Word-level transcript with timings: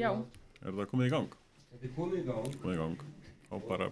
Já. 0.00 0.10
Er 0.64 0.72
það 0.76 0.86
komið 0.92 1.06
í 1.08 1.12
gang? 1.12 1.34
Þetta 1.70 1.86
er 1.88 1.92
komið 1.96 2.20
í 2.20 2.24
gang. 2.30 2.54
Komið 2.62 2.74
í 2.74 2.80
gang. 2.80 3.02
Þá 3.50 3.54
bara, 3.68 3.86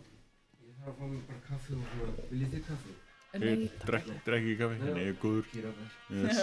Ég 0.65 0.75
þarf 0.79 0.89
að 0.89 0.97
fá 0.99 1.05
mér 1.13 1.23
bara 1.29 1.41
kaffi 1.49 1.77
og 1.77 1.85
svona. 1.93 2.13
Viljið 2.33 2.51
þið 2.55 2.63
kaffi? 2.69 2.95
ég 3.39 3.65
drekk, 3.85 4.07
drekk 4.25 4.39
ekki 4.39 4.55
kaffi, 4.63 4.77
Nei. 4.81 4.93
nei, 4.97 5.03
ég 5.05 5.11
er 5.13 5.19
góður. 5.23 5.47
Kýra 5.53 5.71
þær. 5.77 5.89
Yes. 6.17 6.39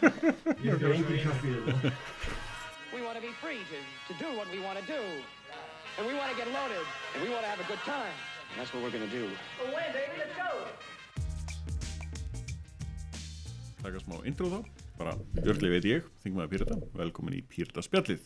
Ég 0.66 0.76
fá 0.82 0.90
engin 0.94 1.22
kaffi 1.26 1.50
í 1.50 1.56
þetta. 1.66 1.92
We 2.92 3.00
want 3.02 3.16
to 3.18 3.22
be 3.24 3.32
free 3.42 3.58
to, 3.72 3.80
to 4.06 4.14
do 4.22 4.28
what 4.38 4.46
we 4.54 4.60
want 4.62 4.78
to 4.78 4.86
do. 4.86 5.00
And 5.98 6.06
we 6.06 6.14
want 6.14 6.30
to 6.30 6.36
get 6.38 6.46
loaded. 6.54 6.86
And 7.14 7.24
we 7.26 7.28
want 7.34 7.42
to 7.42 7.50
have 7.50 7.58
a 7.60 7.66
good 7.68 7.82
time. 7.88 8.14
And 8.52 8.60
that's 8.60 8.70
what 8.72 8.82
we're 8.84 8.94
going 8.94 9.08
to 9.08 9.10
do. 9.10 9.26
Taka 13.82 13.98
smá 14.04 14.22
intro 14.30 14.46
þá. 14.52 14.60
Bara, 15.00 15.16
Björnli 15.42 15.72
veit 15.72 15.86
ég, 15.90 16.04
þingum 16.22 16.44
að 16.44 16.52
Pírata. 16.54 16.76
Velkomin 17.00 17.34
í 17.40 17.42
Pírata 17.50 17.82
spjallið. 17.82 18.22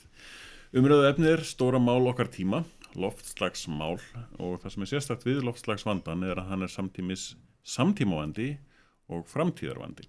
Umröðu 0.75 1.05
efnið 1.07 1.29
er 1.31 1.43
stóra 1.47 1.79
mál 1.79 2.09
okkar 2.11 2.27
tíma, 2.27 2.65
loftslagsmál 2.99 4.01
og 4.43 4.57
það 4.63 4.73
sem 4.73 4.83
er 4.83 4.89
sérstakt 4.91 5.27
við 5.29 5.45
loftslagsvandan 5.47 6.25
er 6.27 6.41
að 6.43 6.49
hann 6.51 6.67
er 6.67 6.73
samtímis 6.73 7.37
samtímavandi 7.63 8.57
og 9.07 9.29
framtíðarvandi. 9.31 10.09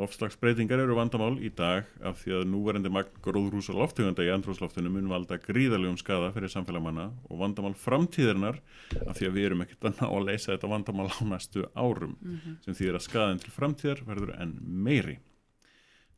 Loftslagsbreytingar 0.00 0.80
eru 0.80 0.96
vandamál 0.96 1.36
í 1.44 1.50
dag 1.56 1.84
af 2.04 2.22
því 2.22 2.34
að 2.38 2.48
núverandi 2.54 2.92
magn 2.92 3.20
gróðrúsa 3.24 3.76
lofthuganda 3.76 4.24
í 4.24 4.32
andrúsloftinu 4.32 4.92
mun 4.92 5.12
valda 5.12 5.36
gríðalegum 5.44 6.00
skada 6.00 6.32
fyrir 6.32 6.52
samfélagmanna 6.52 7.10
og 7.28 7.40
vandamál 7.44 7.76
framtíðarinnar 7.80 8.62
af 9.04 9.16
því 9.20 9.28
að 9.28 9.36
við 9.36 9.48
erum 9.50 9.64
ekkert 9.64 9.90
að 9.90 10.00
ná 10.00 10.06
að 10.08 10.28
leysa 10.30 10.54
þetta 10.54 10.72
vandamál 10.72 11.08
á 11.12 11.20
næstu 11.28 11.68
árum 11.76 12.16
sem 12.64 12.76
þýðir 12.76 13.00
að 13.00 13.08
skaðin 13.10 13.44
til 13.44 13.56
framtíðar 13.56 14.04
verður 14.08 14.36
enn 14.40 14.56
meiri. 14.64 15.20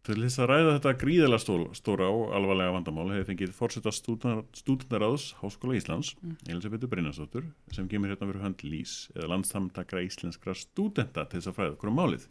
Til 0.06 0.14
þess 0.22 0.38
að 0.40 0.46
ræða 0.48 0.70
þetta 0.78 0.92
gríðalega 1.02 1.42
stól, 1.42 1.64
stóra 1.76 2.06
og 2.08 2.30
alvarlega 2.32 2.72
vandamál 2.72 3.10
hefur 3.12 3.26
fengið 3.28 3.50
fórseta 3.52 3.90
stúdendaráðs 3.92 5.26
Háskóla 5.42 5.76
Íslands, 5.76 6.14
Elisabethu 6.48 6.88
Brynjarsdóttur, 6.88 7.44
sem 7.76 7.88
kemur 7.90 8.08
hérna 8.14 8.28
fyrir 8.30 8.44
hönd 8.46 8.62
LÍS 8.64 8.94
eða 9.18 9.28
landsamtakra 9.34 10.00
íslenskra 10.06 10.54
stúdenta 10.56 11.26
til 11.28 11.42
þess 11.42 11.50
að 11.50 11.58
fræða 11.58 11.74
okkur 11.76 11.90
um 11.92 11.98
málið. 12.00 12.24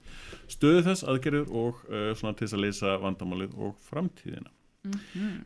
Stöðu 0.50 0.82
þess 0.88 1.06
aðgerður 1.12 1.52
og 1.62 1.84
uh, 1.92 2.08
svona 2.18 2.34
til 2.40 2.48
þess 2.48 2.58
að 2.58 2.64
leysa 2.66 2.96
vandamálið 3.04 3.54
og 3.68 3.76
framtíðina. 3.92 4.50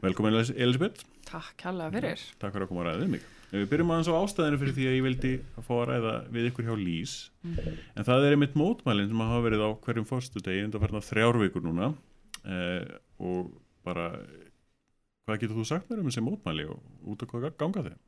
Velkomin 0.06 0.36
Elis- 0.38 0.54
Elisabeth, 0.56 1.04
Takk 1.28 1.56
kærlega 1.60 1.92
fyrir. 1.98 2.24
takk 2.40 2.54
fyrir 2.54 2.66
að 2.68 2.72
koma 2.72 2.84
að 2.86 2.88
ræða 2.92 3.02
við 3.04 3.12
mig. 3.18 3.26
Við 3.52 3.66
byrjum 3.74 3.92
aðeins 3.92 4.10
á 4.12 4.16
ástæðinu 4.22 4.60
fyrir 4.62 4.76
því 4.78 4.86
að 4.88 4.96
ég 4.96 5.04
vildi 5.10 5.32
að 5.60 5.66
fá 5.68 5.72
að 5.82 5.88
ræða 5.90 6.14
við 6.32 6.48
ykkur 6.52 6.68
hjá 6.70 6.76
LÍS, 6.80 7.16
en 7.98 8.08
það 8.08 8.28
er 8.30 8.36
einmitt 8.38 8.56
mótmælinn 8.60 9.10
sem 9.12 9.24
hafa 9.26 9.42
verið 9.44 9.64
á 9.66 9.70
hverjum 9.84 10.08
fórstu 10.08 10.44
degi 10.46 10.64
undan 10.70 10.84
fyrir 10.86 11.04
þrjár 11.10 11.40
vikur 11.42 11.66
núna 11.66 11.90
eh, 12.46 12.96
og 13.22 13.52
bara 13.86 14.12
hvað 15.26 15.44
getur 15.44 15.60
þú 15.60 15.68
sagt 15.68 15.90
mér 15.90 16.02
um 16.02 16.10
þessi 16.10 16.24
mótmæli 16.26 16.66
og 16.70 17.12
út 17.14 17.24
af 17.24 17.32
hvað 17.32 17.54
ganga 17.60 17.86
þið? 17.90 18.00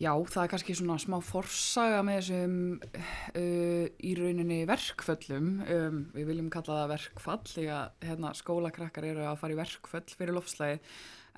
Já, 0.00 0.14
það 0.32 0.42
er 0.42 0.48
kannski 0.48 0.74
svona 0.78 0.94
smá 0.96 1.18
forsaga 1.20 1.98
með 2.08 2.14
þessum 2.22 2.54
uh, 2.80 3.86
í 4.00 4.12
rauninni 4.16 4.62
verkföllum. 4.68 5.50
Um, 5.60 5.98
við 6.14 6.30
viljum 6.30 6.48
kalla 6.52 6.78
það 6.78 6.92
verkfall 6.94 7.42
því 7.50 7.64
að 7.76 8.06
hérna, 8.08 8.30
skólakrakkar 8.38 9.06
eru 9.10 9.26
að 9.28 9.36
fara 9.42 9.52
í 9.52 9.58
verkföll 9.58 10.06
fyrir 10.16 10.38
loftslæði. 10.38 10.78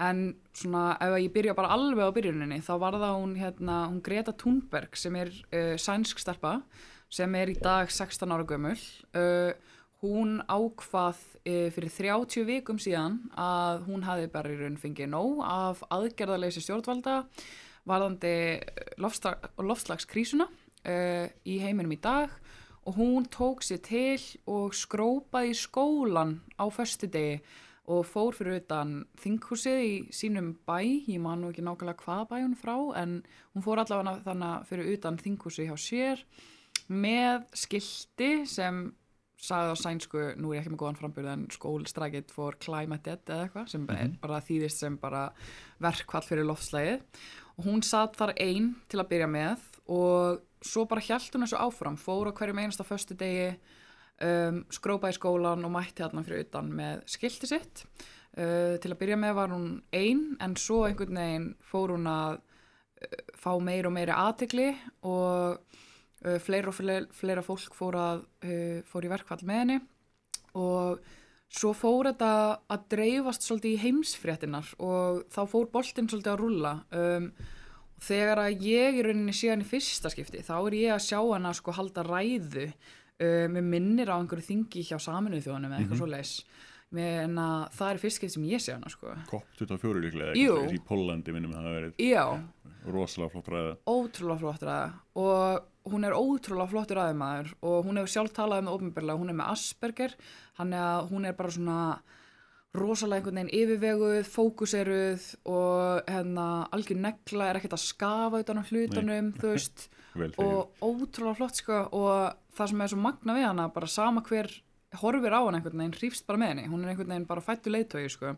En 0.07 0.23
svona 0.55 0.85
ef 1.03 1.17
ég 1.19 1.35
byrja 1.35 1.57
bara 1.59 1.75
alveg 1.75 2.07
á 2.07 2.15
byrjuninni 2.15 2.61
þá 2.63 2.73
var 2.85 3.01
það 3.03 3.19
hún, 3.19 3.35
hérna, 3.41 3.81
hún 3.91 3.99
Greta 4.07 4.37
Thunberg 4.39 4.95
sem 5.01 5.19
er 5.19 5.35
uh, 5.35 5.75
sænsk 5.75 6.23
stelpa 6.23 6.61
sem 7.13 7.35
er 7.35 7.51
í 7.51 7.59
dag 7.59 7.91
16 7.91 8.31
ára 8.31 8.47
gömul. 8.47 8.79
Uh, 9.11 9.51
hún 10.03 10.41
ákvað 10.51 11.19
uh, 11.47 11.69
fyrir 11.75 11.93
30 11.95 12.47
vikum 12.49 12.81
síðan 12.83 13.21
að 13.39 13.87
hún 13.89 14.07
hafi 14.07 14.31
bara 14.33 14.51
í 14.51 14.59
raun 14.59 14.81
fengið 14.81 15.13
nóg 15.13 15.43
af 15.47 15.85
aðgerðarleysi 15.95 16.65
stjórnvalda 16.65 17.23
varðandi 17.89 18.35
lofslag, 19.03 19.51
loftslagskrísuna 19.63 20.49
uh, 20.49 21.27
í 21.47 21.59
heiminum 21.63 21.95
í 21.95 22.01
dag 22.03 22.35
og 22.83 22.99
hún 22.99 23.29
tók 23.31 23.63
sér 23.63 23.83
til 23.87 24.23
og 24.51 24.75
skrópaði 24.75 25.55
skólan 25.55 26.41
á 26.59 26.67
föstudegi 26.67 27.43
og 27.91 28.07
fór 28.07 28.35
fyrir 28.35 28.61
utan 28.61 29.03
þinghúsið 29.19 29.81
í 29.83 29.95
sínum 30.15 30.53
bæ, 30.67 30.83
ég 31.11 31.19
man 31.23 31.43
nú 31.43 31.51
ekki 31.51 31.65
nákvæmlega 31.67 32.05
hvaða 32.05 32.29
bæ 32.31 32.37
hún 32.39 32.59
frá, 32.59 32.77
en 32.99 33.21
hún 33.55 33.65
fór 33.65 33.83
allavega 33.83 34.23
þannig 34.27 34.67
fyrir 34.71 34.91
utan 34.95 35.19
þinghúsið 35.19 35.71
hjá 35.71 35.79
sér 35.83 36.25
með 36.89 37.47
skilti 37.59 38.31
sem 38.51 38.85
sagði 39.43 39.75
á 39.75 39.77
sænsku, 39.81 40.21
nú 40.39 40.53
er 40.53 40.61
ég 40.61 40.63
ekki 40.63 40.73
með 40.75 40.83
góðan 40.85 40.99
frambyrð 41.01 41.33
en 41.33 41.45
skólstrækit 41.51 42.31
for 42.35 42.55
climate 42.63 43.03
dead 43.09 43.27
eða 43.27 43.49
eitthvað 43.49 43.73
sem 43.73 43.87
er 43.91 44.13
bara 44.23 44.43
þýðist 44.47 44.85
sem 44.85 44.99
bara 45.03 45.25
verkvall 45.83 46.23
fyrir 46.27 46.47
loftslægið 46.47 47.03
og 47.57 47.67
hún 47.67 47.83
satt 47.87 48.17
þar 48.21 48.37
einn 48.39 48.73
til 48.93 49.03
að 49.03 49.11
byrja 49.11 49.31
með 49.31 49.67
og 49.91 50.43
svo 50.63 50.87
bara 50.89 51.03
hjælt 51.03 51.35
hún 51.35 51.45
þessu 51.45 51.61
áfram, 51.61 51.99
fór 51.99 52.31
á 52.31 52.37
hverjum 52.37 52.63
einasta 52.63 52.87
föstu 52.87 53.17
degi, 53.19 53.51
um, 54.23 54.63
skrópaði 54.73 55.19
skólan 55.19 55.67
og 55.67 55.75
mætti 55.75 56.05
þarna 56.05 56.25
fyrir 56.27 56.47
utan 56.47 56.71
með 56.79 57.03
skilti 57.11 57.51
sitt. 57.51 57.85
Uh, 58.33 58.79
til 58.81 58.93
að 58.93 59.01
byrja 59.03 59.19
með 59.21 59.37
var 59.37 59.53
hún 59.53 59.69
einn 59.93 60.37
en 60.41 60.57
svo 60.57 60.87
einhvern 60.87 61.19
veginn 61.19 61.49
fór 61.69 61.93
hún 61.93 62.09
að 62.09 62.39
uh, 62.39 63.19
fá 63.37 63.53
meir 63.61 63.89
og 63.91 63.97
meiri 63.97 64.15
aðtegli 64.15 64.71
og 65.09 65.83
uh, 66.25 66.39
fleira 66.43 66.71
og 66.73 66.77
fleira, 66.77 67.09
fleira 67.15 67.43
fólk 67.47 67.75
fór, 67.77 67.99
að, 67.99 68.23
uh, 68.45 68.79
fór 68.89 69.09
í 69.09 69.13
verkfall 69.13 69.43
með 69.49 69.61
henni 69.63 69.81
og 70.59 71.03
svo 71.53 71.73
fór 71.77 72.11
þetta 72.11 72.31
að 72.73 72.87
dreifast 72.95 73.45
svolítið 73.47 73.75
í 73.75 73.83
heimsfréttinar 73.83 74.73
og 74.81 75.25
þá 75.33 75.43
fór 75.51 75.69
boltinn 75.73 76.09
svolítið 76.09 76.33
að 76.33 76.41
rúlla 76.41 76.73
um, 76.97 77.29
og 77.93 78.07
þegar 78.07 78.43
að 78.47 78.67
ég 78.67 78.99
í 78.99 79.05
rauninni 79.07 79.35
sé 79.37 79.53
hann 79.53 79.65
í 79.65 79.69
fyrsta 79.69 80.11
skipti 80.13 80.43
þá 80.45 80.55
er 80.59 80.79
ég 80.79 80.95
að 80.97 81.07
sjá 81.07 81.19
hann 81.21 81.49
að 81.49 81.59
sko 81.61 81.77
halda 81.77 82.05
ræðu 82.09 82.69
uh, 82.69 83.47
með 83.53 83.69
minnir 83.75 84.13
á 84.13 84.17
einhverju 84.17 84.49
þingi 84.49 84.87
hjá 84.89 84.97
saminuð 85.03 85.47
þjóðunum 85.47 85.75
eða 85.75 85.83
eitthvað 85.83 86.01
mm 86.01 86.09
-hmm. 86.09 87.21
en 87.25 87.39
að 87.41 87.69
það 87.73 87.91
er 87.91 88.01
fyrst 88.03 88.17
skipt 88.17 88.33
sem 88.33 88.45
ég 88.45 88.61
sé 88.61 88.73
hann 88.73 88.91
sko. 88.93 89.15
COP24 89.31 90.01
líklega, 90.01 90.35
Jú. 90.37 90.57
ekki, 90.65 90.77
í 90.77 90.85
Pólandi 90.89 91.33
minnum 91.33 91.53
að 91.53 91.57
það 91.57 91.69
hafi 91.69 91.79
verið 91.81 91.95
rosalega 92.93 93.31
flott 93.33 93.49
ræða. 93.49 93.77
ótrúlega 93.87 94.39
flott 94.39 94.63
ræða 94.63 94.93
og 95.15 95.72
hún 95.89 96.07
er 96.07 96.15
ótrúlega 96.15 96.71
flottur 96.71 96.99
ræðumæður 97.01 97.53
og 97.67 97.87
hún 97.87 98.01
hefur 98.01 98.13
sjálf 98.15 98.35
talað 98.37 98.63
um 98.63 98.69
það 98.71 98.79
ofnbjörlega, 98.79 99.21
hún 99.21 99.33
er 99.33 99.39
með 99.39 99.53
Asperger 99.53 100.17
hann 100.59 100.75
er 100.79 101.07
hún 101.11 101.29
er 101.29 101.39
bara 101.39 101.55
svona 101.55 101.79
rosalega 102.73 103.21
einhvern 103.21 103.41
veginn 103.41 103.57
yfirveguð, 103.59 104.29
fókuseruð 104.33 105.25
og 105.53 106.09
hérna 106.09 106.47
algjör 106.73 107.01
negla 107.05 107.51
er 107.51 107.59
ekkert 107.61 107.77
að 107.77 107.85
skafa 107.85 108.41
utan 108.41 108.63
á 108.63 108.69
hlutunum, 108.71 109.33
þú 109.37 109.51
veist 109.53 109.89
og 110.45 110.85
ótrúlega 110.85 111.39
flott 111.41 111.61
sko 111.61 111.83
og 111.93 112.39
það 112.57 112.73
sem 112.73 112.85
er 112.85 112.93
svo 112.93 113.01
magna 113.03 113.37
við 113.37 113.49
hana 113.51 113.69
bara 113.75 113.91
sama 113.91 114.25
hver 114.25 114.49
horfir 115.03 115.37
á 115.37 115.41
hana 115.41 115.59
einhvern 115.59 115.85
veginn 115.85 115.99
hrýfst 115.99 116.29
bara 116.29 116.41
með 116.41 116.55
henni, 116.55 116.71
hún 116.73 116.85
er 116.85 116.93
einhvern 116.93 117.13
veginn 117.13 117.29
bara 117.29 117.45
fættu 117.45 117.73
leiðtögi 117.73 118.13
sko, 118.13 118.37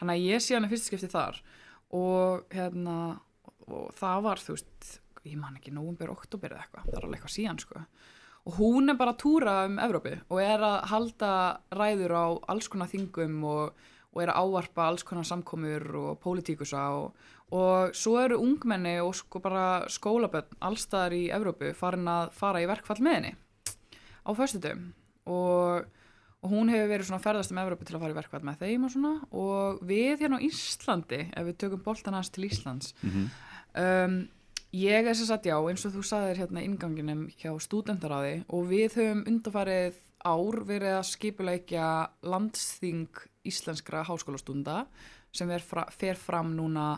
hann 0.00 0.12
að 0.12 0.26
ég 0.26 0.44
sé 0.44 0.58
hana 0.58 0.68
fyrst 0.72 0.90
skipti 0.90 1.12
þar 1.12 1.40
og 1.94 2.44
hérna 2.52 2.98
og 3.64 3.92
það 3.96 4.24
var 4.28 4.44
þú 4.44 4.58
veist 4.58 4.90
ég 5.24 5.38
man 5.40 5.56
ekki, 5.58 5.72
nóvumber, 5.74 6.12
oktober 6.12 6.54
eða 6.54 6.66
eitthvað 6.66 6.86
það 6.88 6.98
er 6.98 7.06
alveg 7.06 7.18
eitthvað 7.18 7.34
síðan 7.36 7.62
sko. 7.62 7.84
Og 8.44 8.56
hún 8.58 8.92
er 8.92 8.98
bara 9.00 9.14
að 9.14 9.22
túra 9.22 9.54
um 9.64 9.78
Evrópi 9.80 10.18
og 10.28 10.40
er 10.44 10.64
að 10.64 10.74
halda 10.90 11.30
ræður 11.72 12.12
á 12.12 12.24
alls 12.52 12.68
konar 12.68 12.90
þingum 12.92 13.38
og, 13.48 13.86
og 14.12 14.20
er 14.20 14.32
að 14.32 14.42
ávarpa 14.44 14.88
alls 14.90 15.06
konar 15.06 15.24
samkomur 15.28 15.86
og 16.02 16.18
pólitíkusa 16.20 16.82
og, 16.98 17.14
og 17.56 17.96
svo 17.96 18.18
eru 18.20 18.42
ungmenni 18.44 18.98
og 19.00 19.14
sko 19.16 19.40
bara 19.44 19.86
skólaböld 19.88 20.52
allstaðar 20.60 21.16
í 21.16 21.24
Evrópu 21.32 21.72
farin 21.78 22.10
að 22.10 22.34
fara 22.36 22.60
í 22.60 22.68
verkfall 22.68 23.00
með 23.00 23.18
henni 23.18 23.34
á 24.24 24.30
föstutum 24.36 24.92
og, 25.24 25.88
og 26.44 26.52
hún 26.52 26.68
hefur 26.72 26.90
verið 26.92 27.08
svona 27.08 27.24
ferðast 27.24 27.52
um 27.54 27.64
Evrópu 27.64 27.88
til 27.88 27.96
að 27.96 28.04
fara 28.04 28.12
í 28.12 28.20
verkfall 28.20 28.44
með 28.44 28.60
þeim 28.60 28.84
og 28.84 28.92
svona. 28.92 29.14
Og 29.32 29.82
við 29.88 30.20
hérna 30.20 30.40
á 30.40 30.44
Íslandi 30.44 31.20
ef 31.32 31.48
við 31.48 31.60
tökum 31.64 31.84
boltan 31.84 32.16
hans 32.16 32.32
til 32.32 32.44
Íslands 32.48 32.92
um, 33.72 34.18
ég 34.74 35.06
er 35.06 35.14
sem 35.14 35.28
sagt 35.28 35.46
já 35.46 35.54
eins 35.56 35.84
og 35.86 35.94
þú 35.94 36.02
saðir 36.06 36.40
hérna 36.42 36.64
inganginum 36.66 37.28
hjá 37.38 37.52
stúdendaráði 37.62 38.40
og 38.50 38.66
við 38.72 38.98
höfum 38.98 39.22
undarfarið 39.30 40.00
ár 40.24 40.60
verið 40.66 40.96
að 40.98 41.08
skipuleikja 41.12 41.88
landsþing 42.26 43.20
íslenskra 43.46 44.02
háskólastunda 44.08 44.84
sem 45.34 45.50
fra, 45.62 45.84
fer 45.92 46.18
fram 46.18 46.54
núna 46.56 46.96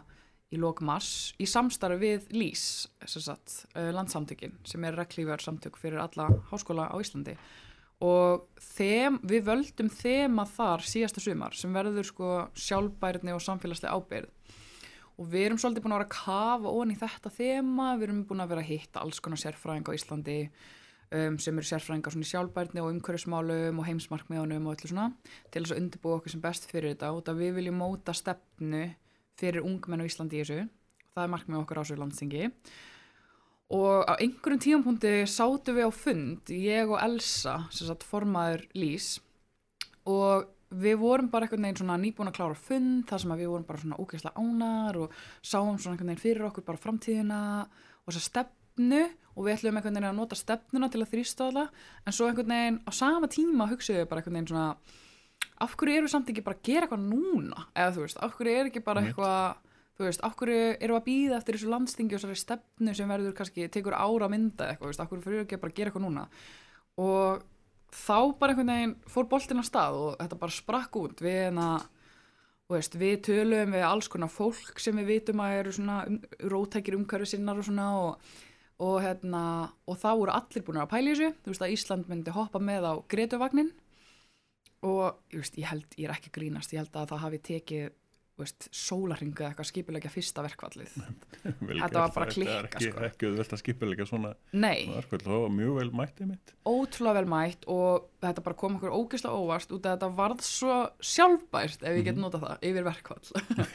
í 0.54 0.60
lok 0.62 0.80
mars 0.86 1.34
í 1.42 1.48
samstarfi 1.50 1.98
við 2.00 2.28
LÍS 2.36 2.66
sem 3.04 3.24
sagt, 3.24 3.64
uh, 3.74 3.90
landsamtökin 3.94 4.54
sem 4.64 4.84
er 4.86 4.96
reglífjar 4.96 5.42
samtök 5.42 5.78
fyrir 5.80 6.00
alla 6.04 6.30
háskóla 6.52 6.88
á 6.88 6.96
Íslandi. 7.02 7.34
Og 8.04 8.44
þem, 8.60 9.16
við 9.24 9.46
völdum 9.48 9.88
þema 9.88 10.44
þar 10.48 10.84
síðasta 10.84 11.22
sumar 11.24 11.56
sem 11.56 11.72
verður 11.72 12.04
sko 12.04 12.32
sjálfbærni 12.52 13.32
og 13.32 13.40
samfélagslega 13.42 13.96
ábyrð 13.96 14.32
og 15.16 15.28
við 15.32 15.46
erum 15.48 15.60
svolítið 15.60 15.84
búin 15.84 15.94
að 15.94 16.00
vera 16.00 16.08
að 16.08 16.16
kafa 16.16 16.72
onni 16.80 16.96
í 16.96 17.00
þetta 17.00 17.32
þema, 17.32 17.86
við 17.96 18.08
erum 18.08 18.24
búin 18.28 18.42
að 18.44 18.50
vera 18.52 18.64
að 18.64 18.70
hitta 18.72 19.02
alls 19.02 19.20
konar 19.24 19.40
sérfræðing 19.40 19.88
á 19.88 19.96
Íslandi 19.96 20.38
um, 21.16 21.38
sem 21.40 21.56
eru 21.56 21.68
sérfræðingar 21.70 22.14
svona 22.14 22.26
í 22.26 22.30
sjálfbærni 22.32 22.82
og 22.82 22.90
umhverfismálum 22.92 23.80
og 23.80 23.88
heimsmarkmiðunum 23.88 24.68
og 24.68 24.76
öllu 24.76 24.90
svona 24.90 25.06
til 25.50 25.62
þess 25.62 25.74
að 25.74 25.80
undirbúa 25.82 26.18
okkur 26.18 26.34
sem 26.34 26.42
best 26.44 26.68
fyrir 26.70 26.92
þetta 26.92 27.12
út 27.16 27.30
að 27.32 27.40
við 27.44 27.56
viljum 27.60 27.80
móta 27.80 28.16
stefnu 28.16 28.82
fyrir 29.40 29.64
ungmenn 29.64 30.04
á 30.04 30.08
Íslandi 30.08 30.40
í 30.40 30.44
þessu. 30.44 30.66
Það 31.16 31.24
er 31.24 31.32
markmið 31.32 31.62
okkar 31.62 31.80
á 31.80 31.82
þessu 31.84 31.98
landstingi. 32.00 32.50
Og 33.76 34.04
á 34.06 34.14
einhverjum 34.20 34.62
tímapunkti 34.62 35.14
sátum 35.26 35.78
við 35.78 35.88
á 35.88 35.92
fund, 35.96 36.52
ég 36.52 36.92
og 36.92 37.00
Elsa, 37.02 37.56
sem 37.74 37.88
sagt 37.88 38.04
formaður 38.06 38.62
Lís, 38.78 39.16
og 40.06 40.46
við 40.70 40.98
vorum 40.98 41.30
bara 41.30 41.46
einhvern 41.46 41.66
veginn 41.66 41.80
svona 41.80 41.98
nýbúin 42.00 42.30
að 42.30 42.38
klára 42.40 42.58
fund, 42.58 43.04
þar 43.06 43.22
sem 43.22 43.34
að 43.34 43.42
við 43.42 43.50
vorum 43.52 43.66
bara 43.68 43.82
svona 43.82 43.98
ógeðslega 44.02 44.42
ánar 44.42 44.98
og 45.04 45.16
sáum 45.40 45.78
svona 45.78 45.94
einhvern 45.94 46.10
veginn 46.10 46.24
fyrir 46.24 46.48
okkur 46.48 46.66
bara 46.66 46.82
framtíðina 46.82 47.40
og 47.66 48.10
þessa 48.10 48.24
stefnu 48.26 49.02
og 49.36 49.46
við 49.46 49.54
ætlum 49.54 49.78
einhvern 49.78 49.98
veginn 49.98 50.10
að 50.10 50.18
nota 50.18 50.38
stefnuna 50.38 50.90
til 50.90 51.02
að 51.04 51.12
þrýsta 51.12 51.50
það, 51.54 51.82
en 52.02 52.16
svo 52.16 52.30
einhvern 52.30 52.54
veginn 52.56 52.80
á 52.82 52.90
sama 52.98 53.30
tíma 53.30 53.68
hugsaðum 53.70 54.02
við 54.02 54.10
bara 54.10 54.22
einhvern 54.24 54.38
veginn 54.40 54.50
svona 54.52 54.68
af 55.62 55.76
hverju 55.78 55.96
eru 56.00 56.08
við 56.08 56.12
samt 56.12 56.30
ekki 56.32 56.44
bara 56.44 56.58
að 56.58 56.66
gera 56.66 56.86
eitthvað 56.86 57.06
núna? 57.06 57.66
Eða 57.76 57.94
þú 57.94 58.04
veist, 58.04 58.20
af 58.24 58.36
hverju 58.36 58.58
er 58.58 58.70
ekki 58.70 58.82
bara 58.84 59.02
eitthvað 59.04 59.64
þú 59.96 60.06
veist, 60.08 60.22
af 60.26 60.36
hverju 60.36 60.62
eru 60.74 60.94
við 60.94 60.98
að 60.98 61.06
býða 61.06 61.40
eftir 61.40 61.56
þessu 61.56 61.72
landstingi 61.72 62.16
og 62.16 62.20
þessari 62.20 62.40
stefnu 62.42 62.94
sem 62.96 63.12
verður 63.12 63.36
kannski 63.36 63.68
tekur 63.72 63.96
ára 63.96 64.28
að 64.28 64.32
mynda 64.34 64.70
eitthvað, 64.72 64.98
af 65.00 65.12
hverju 65.12 65.24
fyrir 65.24 65.44
ekki 65.44 65.60
bara 65.62 65.72
að 65.72 65.78
gera 65.78 65.92
eitthvað 65.92 66.04
núna? 66.04 66.26
Og 67.00 67.46
þá 67.96 68.18
bara 68.38 68.52
einhvern 68.54 68.72
veginn 68.72 68.96
fór 69.10 69.28
boltinn 69.30 69.62
að 69.62 69.68
stað 69.70 70.00
og 70.00 70.16
þetta 70.20 70.40
bara 70.42 70.56
sprakk 70.56 70.98
út. 71.00 71.22
Við 71.24 71.38
hérna 71.40 71.68
þú 72.66 72.74
veist, 72.74 72.98
við 72.98 73.16
tölum 73.28 73.76
við 73.76 73.86
alls 73.86 74.10
konar 74.12 74.32
fólk 74.32 74.82
sem 74.82 74.98
við 75.00 75.12
vitum 75.14 75.42
að 75.44 75.56
eru 75.60 75.74
svona 75.76 75.98
um, 76.10 76.20
rótækir 76.52 76.98
umhverfi 76.98 77.30
sinnar 77.32 77.60
og 77.62 77.68
svona 77.68 77.88
og, 78.00 78.30
og 78.82 78.96
hérna 79.04 79.42
og 79.86 80.00
þá 80.02 80.08
voru 80.12 80.34
allir 80.34 80.66
búin 80.66 80.80
að 80.82 80.90
pæla 80.94 81.12
í 81.12 81.14
þessu. 81.14 81.34
Þú 81.42 81.52
veist 81.52 81.66
að 81.66 81.76
Ísland 81.76 82.10
myndi 82.10 82.34
hoppa 82.34 82.62
með 82.62 82.90
á 82.90 82.94
Gretuvagnin 83.12 83.70
og 84.86 85.04
ég, 85.32 85.40
veist, 85.40 85.56
ég 85.58 85.70
held, 85.70 85.86
ég 85.96 86.08
er 86.08 86.16
ekki 86.16 86.32
að 86.32 86.38
grínast, 86.40 86.74
ég 86.74 86.82
held 86.82 86.98
að 86.98 87.14
það 87.14 87.24
hafi 87.24 87.42
tekið 87.50 87.94
veist, 88.40 88.66
sólarringu 88.74 89.42
eða 89.42 89.52
eitthvað 89.52 89.68
skipulegja 89.70 90.10
fyrsta 90.12 90.44
verkvallið 90.44 90.92
Þetta 91.80 92.02
var 92.02 92.12
bara 92.14 92.28
klikka, 92.30 92.80
sko. 92.82 93.04
ekki 93.08 93.30
auðvelt 93.30 93.54
að 93.56 93.62
skipilega 93.62 94.06
svona 94.08 94.32
Nei, 94.52 94.88
verkvöld, 94.92 95.24
það 95.24 95.42
var 95.46 95.54
mjög 95.56 95.78
vel 95.80 95.88
mættið 96.02 96.30
mitt 96.34 96.52
ótrúlega 96.68 97.20
vel 97.20 97.30
mætt 97.32 97.66
og 97.72 98.06
þetta 98.26 98.44
bara 98.46 98.58
kom 98.60 98.76
okkur 98.78 98.94
ógeðslega 98.96 99.40
óvart 99.40 99.72
út 99.72 99.88
að 99.88 99.96
þetta 99.96 100.10
varð 100.20 100.44
svo 100.46 100.78
sjálfbært 101.12 101.84
ef 101.86 101.98
ég 101.98 102.06
get 102.10 102.20
notað 102.20 102.46
það, 102.46 102.64
yfir 102.70 102.86
verkvall 102.90 103.26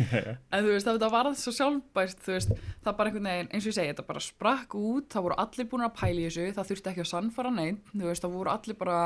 en 0.53 0.65
þú 0.65 0.73
veist, 0.75 0.89
þetta 0.89 1.11
varð 1.15 1.37
svo 1.41 1.55
sjálfbært 1.57 2.25
veist, 2.29 2.55
það 2.85 2.97
bara 2.99 3.11
einhvern 3.11 3.29
veginn, 3.31 3.51
eins 3.51 3.65
og 3.65 3.71
ég 3.71 3.77
segi 3.79 3.93
þetta 3.93 4.07
bara 4.09 4.25
sprakk 4.25 4.77
út, 4.77 5.09
það 5.13 5.27
voru 5.27 5.39
allir 5.45 5.69
búin 5.71 5.87
að 5.87 5.95
pæla 6.01 6.21
í 6.21 6.27
þessu 6.27 6.49
það 6.57 6.71
þurfti 6.71 6.91
ekki 6.93 7.05
að 7.05 7.11
sannfara 7.13 7.53
neitt 7.55 7.93
þú 7.93 8.09
veist, 8.09 8.25
það 8.25 8.37
voru 8.37 8.53
allir 8.53 8.79
bara 8.81 8.99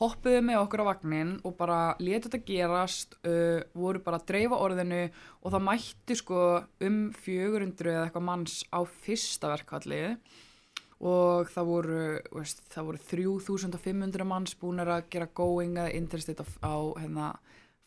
hoppuðu 0.00 0.40
með 0.44 0.62
okkur 0.62 0.80
á 0.80 0.90
vagnin 0.90 1.32
og 1.44 1.56
bara 1.58 1.80
letu 2.00 2.30
þetta 2.30 2.44
gerast 2.48 3.16
uh, 3.20 3.60
voru 3.76 4.00
bara 4.04 4.20
að 4.20 4.28
dreifa 4.30 4.60
orðinu 4.64 5.02
og 5.10 5.52
það 5.52 5.66
mætti 5.66 6.16
sko 6.16 6.44
um 6.86 7.00
400 7.12 7.92
eða 7.92 8.06
eitthvað 8.06 8.28
manns 8.30 8.62
á 8.72 8.80
fyrsta 9.04 9.50
verkvallið 9.52 10.14
og 11.00 11.48
það 11.48 11.68
voru, 11.70 12.00
veist, 12.36 12.60
það 12.72 12.88
voru 12.90 13.02
3500 13.08 14.26
manns 14.28 14.56
búin 14.60 14.82
að 14.84 15.06
gera 15.12 15.28
going 15.32 15.78
eða 15.80 15.94
interested 15.96 16.42
á, 16.60 16.76
hérna, 17.00 17.30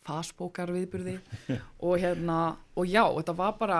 fastbókar 0.04 0.72
viðburði. 0.74 1.14
Og 1.86 2.02
hérna, 2.02 2.56
og 2.74 2.90
já, 2.90 3.04
þetta 3.06 3.36
var 3.38 3.54
bara 3.60 3.78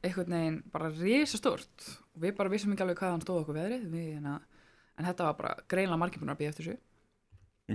einhvern 0.00 0.36
veginn 0.36 0.60
bara 0.72 0.92
risastort 0.94 1.88
og 2.14 2.22
við 2.22 2.36
bara 2.38 2.52
vissum 2.52 2.72
ekki 2.72 2.86
alveg 2.86 3.02
hvað 3.02 3.12
hann 3.16 3.24
stóð 3.26 3.42
okkur 3.42 3.58
veðrið. 3.58 3.82
Við, 3.90 4.06
hérna, 4.14 4.38
en 4.96 5.10
þetta 5.10 5.26
var 5.26 5.36
bara 5.42 5.52
greinlega 5.66 6.00
margir 6.00 6.22
búin 6.22 6.32
að 6.32 6.40
býja 6.40 6.54
eftir 6.54 6.70
hvern- 6.70 6.80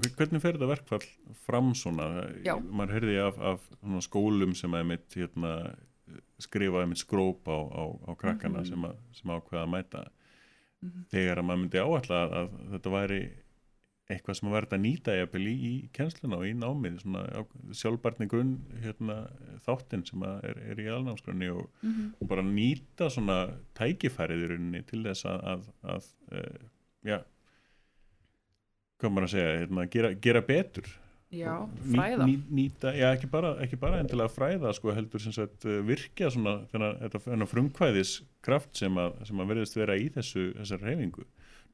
hvernig 0.03 0.42
fer 0.44 0.57
þetta 0.57 0.68
verkfall 0.71 1.06
fram 1.45 1.74
svona? 1.77 2.07
Já. 2.45 2.56
Maður 2.59 2.94
heyrði 2.97 3.15
af, 3.24 3.39
af 3.53 3.69
skólum 4.06 4.56
sem 4.57 4.75
að 4.75 4.86
mitt 4.92 5.15
hérna, 5.15 5.53
skrifa 6.39 6.86
mitt 6.89 7.01
skróp 7.01 7.47
á, 7.47 7.57
á, 7.71 7.83
á 8.07 8.12
krakkana 8.19 8.59
Mhm. 8.62 8.68
sem, 8.69 8.86
að, 8.86 8.95
sem 9.13 9.31
ákveða 9.31 9.63
að 9.63 9.74
mæta 9.77 10.03
þegar 11.09 11.39
að 11.42 11.45
maður 11.47 11.62
myndi 11.63 11.80
áætla 11.81 12.18
að, 12.25 12.33
að 12.42 12.50
þetta 12.75 12.92
væri 12.94 13.19
eitthvað 14.13 14.36
sem 14.38 14.50
að 14.50 14.53
verða 14.53 14.75
að 14.77 14.81
nýta 14.83 15.13
í, 15.18 15.53
í 15.65 15.89
kennsluna 15.98 16.38
og 16.38 16.44
í 16.45 16.51
námið 16.53 17.00
sjálfbarni 17.74 18.27
grunn 18.30 18.51
hérna, 18.83 19.15
þáttinn 19.65 20.03
sem 20.06 20.21
er, 20.27 20.59
er 20.62 20.77
í 20.83 20.86
alnámsgrunni 20.94 21.50
og, 21.50 21.71
og 22.21 22.27
bara 22.30 22.44
nýta 22.45 23.09
svona 23.09 23.39
tækifærið 23.74 24.44
í 24.45 24.50
rauninni 24.51 24.83
til 24.86 25.01
þess 25.07 25.25
að, 25.25 25.41
að, 25.56 25.65
að 25.95 27.25
maður 29.03 29.27
að 29.27 29.33
segja, 29.33 29.56
hérna, 29.59 29.86
gera, 29.92 30.13
gera 30.24 30.42
betur. 30.45 30.88
Já, 31.36 31.51
Ný- 31.83 31.97
fræða. 31.97 32.25
ný, 32.30 32.36
nýta, 32.56 32.94
já 32.95 33.09
ekki 33.12 33.27
bara, 33.27 33.50
ekki 33.65 33.75
bara 33.81 33.97
endilega 34.00 34.30
fræða 34.31 34.71
sko 34.77 34.94
heldur 34.95 35.19
sem 35.19 35.33
sagt 35.36 35.65
uh, 35.68 35.81
virkja 35.83 36.30
svona 36.31 36.53
þennan, 36.71 37.47
frumkvæðis 37.50 38.21
kraft 38.45 38.77
sem 38.77 38.95
að, 39.01 39.18
sem 39.27 39.42
að 39.44 39.50
verðist 39.51 39.75
vera 39.75 39.97
í 40.00 40.06
þessu 40.13 40.53
þessar 40.56 40.86
reyfingu 40.86 41.25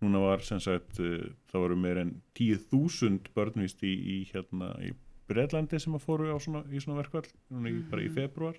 núna 0.01 0.23
var 0.23 0.41
sem 0.47 0.57
sagt 0.63 0.97
uh, 1.03 1.19
það 1.51 1.65
voru 1.67 1.77
meir 1.77 1.99
en 2.01 2.15
10.000 2.39 3.29
börnvist 3.35 3.83
í, 3.85 3.91
í 3.93 4.17
hérna 4.31 4.71
í 4.81 4.93
Breitlandi 5.29 5.77
sem 5.79 5.93
að 5.95 6.07
fóru 6.07 6.31
svona, 6.41 6.63
í 6.73 6.81
svona 6.81 7.03
verkvall 7.03 7.27
núna 7.51 7.69
í, 7.69 7.83
bara 7.91 8.01
í 8.01 8.09
Mhm. 8.09 8.15
februar 8.17 8.57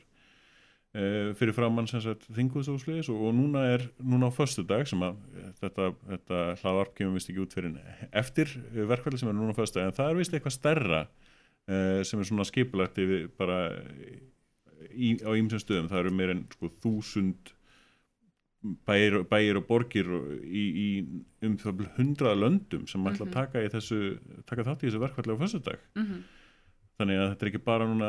fyrir 1.39 1.55
framann 1.57 1.87
þinguðsósliðis 1.89 3.09
og, 3.09 3.23
og 3.29 3.33
núna 3.37 3.63
er 3.73 3.87
núna 4.05 4.29
á 4.29 4.37
föstudag 4.37 4.85
sem 4.91 5.01
að 5.07 5.17
eh, 5.41 5.47
þetta, 5.63 5.87
þetta 6.11 6.41
hlaðvarp 6.61 6.93
kemur 6.99 7.17
vist 7.17 7.31
ekki 7.33 7.41
út 7.47 7.57
fyrir 7.57 7.79
eftir 8.13 8.53
eh, 8.75 8.83
verkfalli 8.91 9.21
sem 9.23 9.31
er 9.33 9.39
núna 9.39 9.55
á 9.57 9.61
föstudag. 9.61 9.89
En 9.89 9.97
það 9.97 10.11
er 10.11 10.21
vist 10.21 10.37
eitthvað 10.37 10.57
stærra 10.59 11.01
uh, 11.09 12.03
sem 12.05 12.21
er 12.21 12.29
svona 12.29 12.45
skipulagt 12.45 13.01
yfir 13.01 13.31
bara 13.41 13.59
í, 14.93 15.15
á 15.25 15.31
ýmsum 15.33 15.63
stöðum. 15.63 15.89
Það 15.89 16.03
eru 16.05 16.15
meir 16.19 16.35
en 16.35 16.45
sko 16.53 16.71
þúsund 16.85 17.55
bæir, 18.87 19.17
bæir 19.27 19.59
og 19.59 19.65
borgir 19.67 20.07
í, 20.45 20.67
í 20.69 20.89
um 21.49 21.57
það 21.59 21.81
bil 21.81 21.89
hundraða 21.97 22.39
löndum 22.45 22.85
sem 22.91 23.09
ætla 23.09 23.25
að 23.27 23.33
Mhm. 23.33 23.35
taka, 23.35 23.65
þessu, 23.73 23.99
taka 24.47 24.69
þátt 24.69 24.85
í 24.85 24.91
þessu 24.91 25.01
verkfalli 25.03 25.35
á 25.35 25.43
föstudag. 25.43 25.81
Mm 25.97 26.23
þannig 27.01 27.19
að 27.19 27.29
þetta 27.33 27.43
er 27.43 27.49
ekki 27.49 27.61
bara 27.65 27.87
núna 27.89 28.09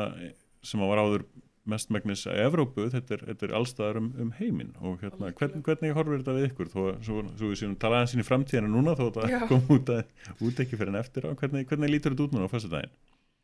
sem 0.62 0.82
að 0.84 0.90
var 0.92 1.00
áður 1.02 1.22
mestmægnis 1.70 2.26
að 2.28 2.42
Evrópu, 2.44 2.88
þetta 2.92 3.16
er, 3.16 3.24
þetta 3.30 3.46
er 3.46 3.54
allstaðar 3.58 4.00
um, 4.02 4.10
um 4.20 4.34
heiminn 4.38 4.74
og 4.80 5.00
hérna, 5.00 5.30
hvern, 5.38 5.64
hvernig 5.64 5.96
horfir 5.96 6.20
þetta 6.20 6.36
við 6.36 6.46
ykkur, 6.50 6.70
þó, 6.72 6.80
svo, 7.06 7.22
svo 7.38 7.50
við 7.52 7.60
séum 7.62 7.78
tala 7.80 8.02
aðeins 8.02 8.14
inn 8.16 8.24
í 8.24 8.28
framtíðina 8.28 8.70
núna 8.70 8.96
þó 8.98 9.06
að 9.08 9.32
Já. 9.32 9.38
það 9.38 9.48
kom 9.52 9.74
út, 9.78 9.94
að, 9.94 10.30
út 10.48 10.62
ekki 10.64 10.78
fyrir 10.80 10.92
en 10.92 11.00
eftir 11.00 11.26
á, 11.26 11.30
hvernig, 11.40 11.66
hvernig 11.70 11.94
lítur 11.94 12.14
þetta 12.14 12.26
út 12.28 12.36
núna 12.36 12.50
á 12.50 12.52
fyrstu 12.52 12.72
daginn? 12.74 12.94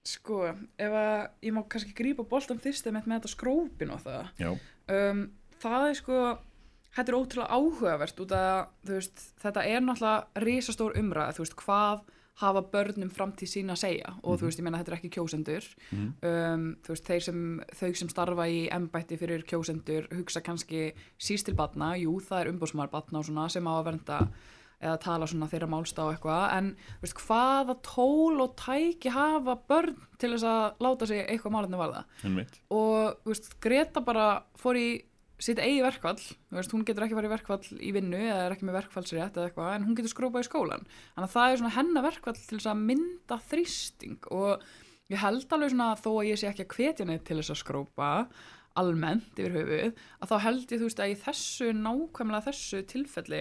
sko, 0.07 0.45
ef 0.81 0.95
að 0.97 1.19
ég 1.45 1.55
má 1.55 1.61
kannski 1.69 1.93
grípa 1.97 2.25
boltan 2.29 2.61
fyrst 2.63 2.89
með, 2.89 3.09
þetta 3.11 3.33
skrópin 3.33 3.93
og 3.93 4.01
það 4.05 4.47
um, 4.97 5.27
það 5.61 5.89
er 5.89 5.99
sko 5.99 6.21
þetta 6.97 7.13
er 7.13 7.19
ótrúlega 7.19 7.59
áhugavert 7.59 8.23
út 8.25 8.33
að 8.35 8.63
veist, 8.91 9.27
þetta 9.43 9.67
er 9.69 9.85
náttúrulega 9.85 10.45
risastór 10.47 10.97
umræða, 11.01 11.37
þú 11.37 11.45
veist, 11.45 11.59
hvað 11.61 12.03
hafa 12.41 12.63
börnum 12.73 13.11
framtíð 13.13 13.53
sína 13.53 13.77
að 13.77 13.83
segja. 13.85 14.15
Og 14.25 14.41
þú 14.41 14.49
veist, 14.49 14.61
ég 14.61 14.67
meina 14.67 14.81
þetta 14.81 14.93
er 14.95 14.99
ekki 14.99 15.13
kjósendur. 15.17 15.67
Mhm. 15.91 16.07
um, 16.31 16.69
þú 16.85 16.95
veist, 16.95 17.09
þeir 17.11 17.27
sem, 17.27 17.43
þau 17.81 17.91
sem 18.03 18.13
starfa 18.13 18.47
í 18.49 18.63
embætti 18.73 19.19
fyrir 19.21 19.45
kjósendur 19.45 20.09
hugsa 20.15 20.41
kannski 20.45 20.93
síst 21.19 21.49
til 21.49 21.55
batna, 21.59 21.95
jú, 22.01 22.17
það 22.21 22.41
er 22.41 22.53
umbúsmaður 22.55 22.95
batna 22.97 23.21
og 23.21 23.29
svona 23.29 23.51
sem 23.51 23.69
á 23.69 23.73
að 23.77 23.85
vernda 23.91 24.21
eða 24.81 24.97
tala 25.03 25.27
svona 25.29 25.49
þeirra 25.51 25.69
málsta 25.69 26.07
og 26.07 26.15
eitthvað. 26.15 26.45
En 26.57 26.71
veist, 27.03 27.19
hvaða 27.21 27.77
tól 27.85 28.41
og 28.41 28.55
tæki 28.57 29.13
hafa 29.13 29.59
börn 29.69 29.99
til 30.21 30.33
þess 30.33 30.47
að 30.49 30.81
láta 30.87 31.09
sig 31.11 31.21
eitthvað 31.27 31.53
málefni 31.57 31.81
varða? 31.81 32.05
Og 32.73 33.29
veist, 33.29 33.53
Greta 33.61 34.01
bara 34.05 34.31
fór 34.61 34.81
í 34.81 34.89
sitt 35.41 35.61
eigi 35.63 35.81
verkfall 35.85 36.21
þú 36.21 36.59
veist, 36.59 36.75
hún 36.75 36.85
getur 36.85 37.07
ekki 37.07 37.17
farið 37.17 37.31
í 37.31 37.35
verkfall 37.35 37.81
í 37.81 37.91
vinnu 37.97 38.21
eða 38.21 38.45
er 38.45 38.55
ekki 38.55 38.69
með 38.69 38.79
verkfallsrétt 38.81 39.39
eða 39.39 39.49
eitthvað 39.49 39.75
en 39.75 39.89
hún 39.89 39.97
getur 39.99 40.13
skrópað 40.13 40.45
í 40.45 40.49
skólan 40.51 40.87
þannig 40.87 41.27
að 41.27 41.35
það 41.35 41.51
er 41.51 41.61
svona 41.61 41.75
hennar 41.79 42.07
verkfall 42.07 42.37
til 42.37 42.59
þess 42.59 42.71
að 42.71 42.87
mynda 42.91 43.39
þrýsting 43.51 44.31
og 44.37 44.65
ég 45.11 45.23
held 45.25 45.55
alveg 45.57 45.73
svona 45.75 45.91
þó 45.99 46.11
að 46.13 46.29
ég 46.31 46.41
sé 46.41 46.51
ekki 46.51 46.67
að 46.67 46.75
hvetja 46.77 47.07
neitt 47.09 47.25
til 47.29 47.39
þess 47.41 47.55
að 47.55 47.63
skrópa 47.63 48.11
almennt 48.81 49.41
yfir 49.41 49.57
höfuð 49.57 50.03
að 50.21 50.31
þá 50.31 50.37
held 50.47 50.67
ég 50.67 50.83
þú 50.83 50.89
veist 50.89 51.03
að 51.03 51.13
í 51.13 51.21
þessu 51.25 51.71
nákvæmlega 51.77 52.47
þessu 52.51 52.83
tilfelli 52.93 53.41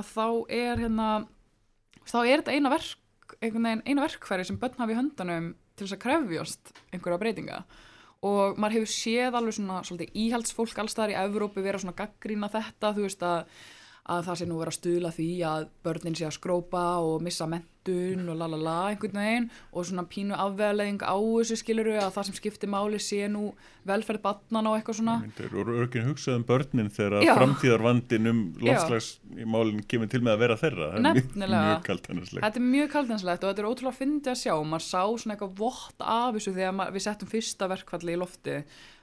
að 0.00 0.10
þá 0.10 0.26
er 0.56 0.82
hérna 0.82 1.08
þá 2.08 2.18
er 2.24 2.42
þetta 2.42 2.56
eina 2.56 2.72
verk 2.74 2.98
eina 3.40 4.02
verkfæri 4.02 4.44
sem 4.46 4.58
börn 4.60 4.80
hafa 4.80 4.92
í 4.92 4.98
höndanum 4.98 5.52
til 5.78 5.86
þess 5.86 5.96
að 5.96 6.02
krefjast 6.04 6.72
einhverja 6.90 7.20
breytinga 7.22 7.60
og 8.26 8.58
maður 8.60 8.80
hefur 8.80 8.92
séð 8.92 9.36
alveg 9.38 9.56
svona 9.56 9.80
svolítið 9.86 10.16
íhaldsfólk 10.24 10.80
allstaðar 10.82 11.14
í 11.14 11.20
Evrópu 11.22 11.64
vera 11.64 11.80
svona 11.80 11.96
gaggrína 11.96 12.50
þetta 12.52 12.92
þú 12.96 13.06
veist 13.06 13.22
að, 13.24 13.60
að 14.12 14.26
það 14.28 14.40
sé 14.40 14.48
nú 14.50 14.58
vera 14.60 14.76
stuðla 14.76 15.12
því 15.16 15.28
að 15.48 15.68
börnin 15.86 16.18
sé 16.18 16.26
að 16.28 16.36
skrópa 16.36 16.84
og 17.00 17.24
missa 17.24 17.48
mentun 17.80 18.28
og 18.28 18.36
lalala 18.36 18.90
einhvern 18.90 19.16
veginn 19.16 19.46
og 19.72 19.86
svona 19.86 20.04
pínu 20.08 20.36
afveðleðing 20.36 21.00
á 21.00 21.16
þessu 21.16 21.56
skiluru 21.60 21.96
að 21.98 22.12
það 22.14 22.26
sem 22.28 22.36
skiptir 22.36 22.68
máli 22.70 23.00
sé 23.00 23.28
nú 23.28 23.52
velferð 23.88 24.22
batnan 24.22 24.66
og 24.68 24.76
eitthvað 24.76 24.98
svona. 25.00 25.16
Myndir, 25.24 25.48
og 25.56 25.72
örgin 25.80 26.06
hugsað 26.08 26.36
um 26.36 26.44
börnin 26.44 26.90
þegar 26.92 27.24
framtíðarvandin 27.38 28.30
um 28.30 28.42
Já. 28.60 28.66
loftslagsmálin 28.68 29.82
kemur 29.88 30.10
til 30.12 30.20
með 30.20 30.36
að 30.36 30.44
vera 30.44 30.58
þeirra. 30.60 30.90
Það 30.98 31.10
er 31.10 31.54
mjög, 31.56 31.82
kaltanarslegt 31.88 32.44
Þetta 32.44 32.60
er 32.60 32.68
mjög 32.68 32.94
kaldinslegt 32.94 33.44
og 33.44 33.52
þetta 33.52 33.64
er 33.64 33.70
ótrúlega 33.70 34.00
fyndið 34.00 34.32
að 34.34 34.40
sjá. 34.44 34.54
Maður 34.60 34.86
sá 34.86 35.02
svona 35.16 35.36
eitthvað 35.36 35.58
vott 35.64 36.04
af 36.04 36.36
þessu 36.36 36.56
þegar 36.56 36.96
við 36.96 37.06
settum 37.06 37.32
fyrsta 37.32 37.70
verkfalli 37.70 38.16
í 38.16 38.20
lofti 38.20 38.58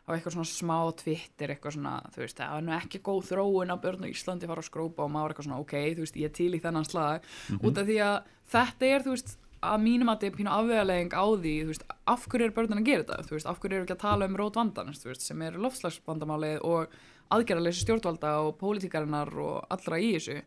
á 0.07 0.09
eitthvað 0.15 0.37
svona 0.37 0.47
smá 0.47 0.77
Twitter 1.01 1.51
eitthvað 1.51 1.75
svona, 1.75 1.95
þú 2.15 2.23
veist, 2.23 2.37
það 2.39 2.53
er 2.59 2.63
nú 2.63 2.75
ekki 2.77 3.01
góð 3.03 3.25
þróun 3.31 3.73
að 3.73 3.81
börn 3.83 4.07
á 4.07 4.13
Íslandi 4.13 4.47
fara 4.47 4.63
að 4.63 4.69
skrópa 4.69 5.03
og 5.03 5.11
maður 5.11 5.33
eitthvað 5.33 5.49
svona, 5.49 5.59
ok, 5.65 5.75
þú 5.97 6.05
veist, 6.05 6.21
ég 6.21 6.31
er 6.31 6.37
til 6.37 6.53
í 6.55 6.61
þennan 6.63 6.87
slag. 6.87 7.27
Út 7.59 7.81
af 7.81 7.89
því 7.89 7.99
að 8.05 8.31
þetta 8.53 8.89
er, 8.93 9.03
þú 9.03 9.17
veist 9.17 9.35
að 9.67 9.83
mínum 9.83 10.11
að 10.11 10.17
þetta 10.17 10.29
er 10.29 10.37
pínu 10.37 10.53
afvegaleging 10.53 11.13
á 11.17 11.25
því, 11.27 11.53
þú 11.59 11.71
veist, 11.73 11.85
af 12.13 12.25
hverju 12.31 12.47
er 12.47 12.55
börnin 12.55 12.81
að 12.81 12.87
gera 12.87 13.03
þetta? 13.03 13.27
Þú 13.27 13.35
veist, 13.35 13.49
af 13.51 13.61
hverju 13.61 13.77
eru 13.77 13.87
ekki 13.87 13.95
að 13.97 14.03
tala 14.05 14.27
um 14.29 14.39
rót 14.39 14.59
vandans 14.59 15.01
þú 15.01 15.11
veist, 15.11 15.25
sem 15.25 15.43
er 15.43 15.59
loftslagsvandamálið 15.65 16.59
og 16.67 16.97
aðgerðarleysi 17.33 17.83
stjórnvalda 17.83 18.33
og 18.45 18.57
pólitíkarinnar 18.61 19.33
og 19.43 19.55
allra 19.73 19.99
í 19.99 20.13
þessu. 20.15 20.37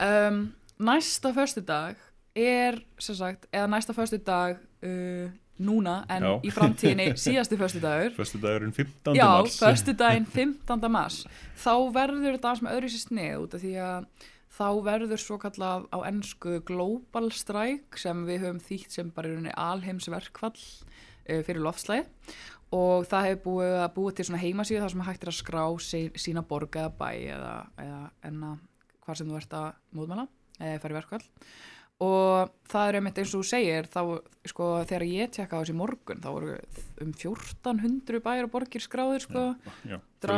Um, 0.00 0.40
næsta 0.78 1.32
föstudag 1.36 1.98
er, 2.36 2.78
sem 3.02 3.18
sagt, 3.18 3.48
eða 3.52 3.68
næsta 3.72 3.96
föstudag 3.96 4.60
uh, 4.86 5.26
núna 5.62 5.98
en 6.12 6.24
Já. 6.26 6.32
í 6.44 6.52
framtíðinni 6.54 7.08
síðasti 7.20 7.58
föstudagur 7.60 8.14
Föstu 8.20 8.40
dagurinn 8.42 8.74
15. 8.76 9.16
Já, 9.16 9.28
mars 9.28 9.58
föstudaginn 9.62 10.26
15. 10.36 10.88
mars 10.92 11.20
þá 11.60 11.74
verður 11.94 12.36
þetta 12.36 12.56
sem 12.60 12.72
öðru 12.72 12.90
sér 12.92 13.04
snið 13.04 13.44
út 13.44 13.56
af 13.56 13.64
því 13.64 13.72
að 13.86 14.08
þá 14.56 14.68
verður 14.86 15.20
svo 15.20 15.38
kallað 15.40 15.86
á 15.92 15.98
ennsku 16.08 16.60
global 16.68 17.30
strike 17.34 18.00
sem 18.00 18.24
við 18.28 18.46
höfum 18.46 18.60
þýtt 18.64 18.98
sem 18.98 19.10
bara 19.12 19.30
í 19.30 19.34
rauninni 19.34 19.56
alheimsverkfall 19.56 20.56
uh, 20.56 21.40
fyrir 21.46 21.64
loftslæði 21.64 22.06
og 22.76 23.06
það 23.06 23.28
hefur 23.28 23.42
búið 23.44 23.76
að 23.78 23.92
búið 23.94 24.16
til 24.18 24.26
svona 24.28 24.42
heimasíðu 24.42 24.82
þar 24.82 24.94
sem 24.94 25.04
hægt 25.06 25.24
er 25.24 25.30
að 25.30 25.38
skrá 25.38 25.62
sí, 25.84 26.00
sína 26.18 26.42
borg 26.46 26.76
eða 26.80 26.92
bæ 26.98 27.10
eða, 27.36 27.52
eða 27.78 28.00
enna 28.26 28.56
hvað 29.04 29.20
sem 29.20 29.30
þú 29.30 29.38
ert 29.38 29.54
að 29.54 29.68
móðmæla 29.94 30.26
eða 30.58 30.80
fara 30.82 30.94
í 30.94 30.98
verkfall 30.98 31.22
og 32.04 32.50
það 32.68 32.88
er 32.90 32.96
einmitt 32.98 33.18
eins 33.22 33.30
og 33.32 33.40
þú 33.40 33.48
segir 33.48 33.86
þá 33.88 34.00
sko 34.50 34.66
þegar 34.84 35.04
ég 35.08 35.30
tekka 35.32 35.56
á 35.56 35.60
þessi 35.62 35.76
morgun 35.78 36.20
þá 36.20 36.28
voru 36.34 36.56
um 37.00 37.12
1400 37.14 38.20
bæjar 38.24 38.48
og 38.48 38.52
borgir 38.52 38.84
skráðir 38.84 39.24
sko. 39.24 39.44
Já, 39.88 39.96
Dra- 40.20 40.36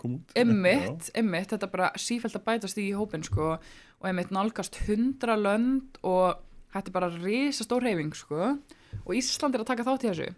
kom 0.00 0.16
út. 0.18 0.34
Emmitt, 0.34 1.10
emmitt, 1.14 1.52
þetta 1.54 1.70
bara 1.70 1.92
sífælt 1.94 2.34
að 2.40 2.46
bætast 2.48 2.80
í 2.82 2.88
hópin 2.96 3.22
sko. 3.26 3.52
Og 4.00 4.08
emmitt 4.10 4.32
nálgast 4.34 4.80
100 4.82 5.36
lönd 5.38 6.00
og 6.02 6.42
þetta 6.74 6.90
er 6.90 6.96
bara 6.98 7.12
risastór 7.14 7.86
reyfing 7.86 8.14
sko. 8.18 8.56
Og 9.04 9.14
Ísland 9.14 9.54
er 9.54 9.62
að 9.62 9.70
taka 9.70 9.86
þátt 9.86 10.08
í 10.08 10.10
þessu. 10.10 10.28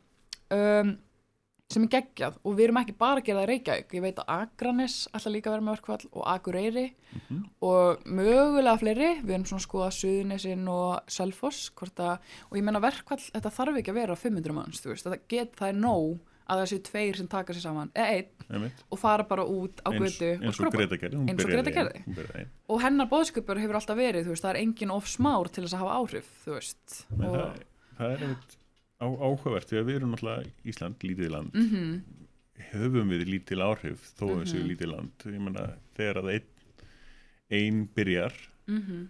Um, 0.52 0.96
sem 1.74 1.86
er 1.86 1.92
geggjað. 1.96 2.38
Og 2.46 2.56
við 2.58 2.66
erum 2.68 2.80
ekki 2.82 2.96
bara 3.00 3.22
að 3.22 3.28
gera 3.28 3.42
það 3.42 3.50
Reykjavík. 3.52 3.94
Ég 3.96 4.04
veit 4.06 4.22
að 4.22 4.32
Akranes 4.36 4.96
ætla 5.12 5.34
líka 5.34 5.52
vera 5.52 5.64
með 5.64 5.76
verkfall 5.76 6.10
og 6.12 6.26
Akureyri. 6.32 6.86
Og 7.68 8.04
mögulega 8.06 8.78
fleiri. 8.80 9.12
Við 9.22 9.36
erum 9.36 9.46
svona 9.48 9.62
að 9.62 9.68
skoða 9.68 9.92
Suðunesin 9.98 10.68
og 10.72 11.16
hvort 11.78 12.02
að, 12.02 12.34
og 12.50 12.58
ég 12.58 12.66
menna 12.66 12.82
verkfall 12.82 13.22
þetta 13.22 13.56
þarf 13.56 13.80
ekki 13.80 13.92
að 13.92 14.00
vera 14.02 14.18
500 14.18 14.56
manns 14.56 14.82
þú 14.82 14.92
veist, 14.92 15.08
þetta 15.08 15.32
get, 15.32 15.56
það 15.58 15.72
er 15.72 15.80
nóg 15.82 16.20
að 16.52 16.62
það 16.62 16.70
séu 16.70 16.82
tveir 16.88 17.18
sem 17.18 17.28
taka 17.30 17.54
sér 17.56 17.64
saman 17.64 17.92
eða 17.96 18.16
einn 18.16 18.70
og 18.92 19.00
fara 19.00 19.26
bara 19.28 19.44
út 19.48 19.82
á 19.86 19.88
götu 19.94 20.30
eins 20.34 20.58
og 20.60 20.74
Greta 20.74 20.98
gerði. 21.00 21.20
Eins 21.30 21.44
og 21.44 21.52
Greta 21.52 21.74
gerði. 21.74 22.46
og 22.68 22.82
hennar 22.82 23.10
bóðskupur 23.10 23.60
hefur 23.62 23.78
alltaf 23.78 23.98
verið 23.98 24.26
þú 24.26 24.34
veist, 24.34 24.44
það 24.44 24.54
er 24.54 24.60
engin 24.64 24.94
of 24.94 25.08
smár 25.10 25.52
til 25.52 25.64
þess 25.64 25.76
að 25.78 25.84
hafa 25.84 26.00
áhrif 26.00 26.32
þú 26.44 26.56
veist. 26.58 26.98
Og, 27.18 27.22
það, 27.22 27.62
það 28.00 28.16
er 28.16 28.26
einmitt 28.26 28.58
á, 29.02 29.06
áhugavert 29.10 29.66
því 29.68 29.80
að 29.80 29.88
við 29.90 29.96
erum 29.98 30.12
náttúrulega 30.14 30.52
Ísland, 30.72 30.96
lítið 31.02 31.30
land 31.34 31.52
Mhm. 31.58 32.02
höfum 32.72 33.10
við 33.10 33.24
lítil 33.26 33.58
áhrif 33.66 34.04
þó 34.16 34.24
að 34.30 34.38
við 34.44 34.50
séum 34.52 34.68
lítið 34.70 34.92
land 34.94 35.26
ég 35.26 35.40
meina 35.42 35.64
þegar 35.96 36.22
að 36.22 36.30
ein, 36.36 36.46
ein 37.50 37.88
byrjar 37.96 38.32
Mhm. 38.68 39.08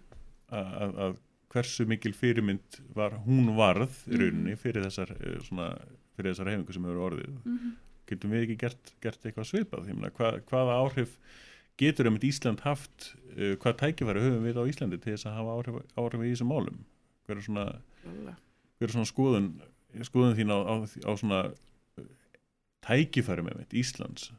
að, 0.51 0.73
að- 0.81 0.97
að 1.05 1.17
hversu 1.53 1.85
mikil 1.85 2.13
fyrirmynd 2.17 2.79
var 2.95 3.11
hún 3.27 3.53
varð 3.55 3.93
Mhm. 4.07 4.13
í 4.13 4.17
rauninni 4.19 4.55
fyrir 4.57 4.83
þessar 4.87 5.11
eh, 5.21 5.39
svona, 5.45 5.77
fyrir 6.17 6.33
þessar 6.33 6.49
hefingu 6.49 6.73
sem 6.73 6.83
hefur 6.83 7.11
orðið 7.11 7.37
Mhm. 7.45 7.71
getum 8.07 8.31
við 8.31 8.43
ekki 8.47 8.57
gert, 8.57 8.93
gert 9.01 9.21
eitthvað 9.23 9.49
svipað 9.51 9.85
hva, 10.17 10.41
hvaða 10.49 10.79
áhrif 10.81 11.17
getur 11.77 12.07
um 12.07 12.17
Ísland 12.19 12.59
haft 12.61 13.15
uh, 13.37 13.55
hvað 13.57 13.77
tækifæri 13.77 14.21
höfum 14.21 14.43
við 14.45 14.57
á 14.57 14.63
Íslandi 14.69 14.97
til 15.01 15.13
þess 15.13 15.25
að 15.25 15.37
hafa 15.37 15.53
áhrif, 15.57 15.83
áhrif 15.97 16.21
í 16.21 16.31
þessum 16.33 16.49
málum 16.51 16.77
hver 17.27 17.37
er 17.37 17.41
svona 17.41 17.65
hver 18.79 18.89
er 18.89 18.93
svona 18.93 19.09
skoðun 19.09 19.61
skoðun 20.07 20.35
þín 20.39 20.51
á, 20.53 20.57
á, 20.63 20.73
á 20.83 21.11
svona 21.19 21.39
uh, 21.53 22.07
tækifæri 22.85 23.45
með 23.45 23.59
mitt 23.61 23.75
Íslands 23.79 24.31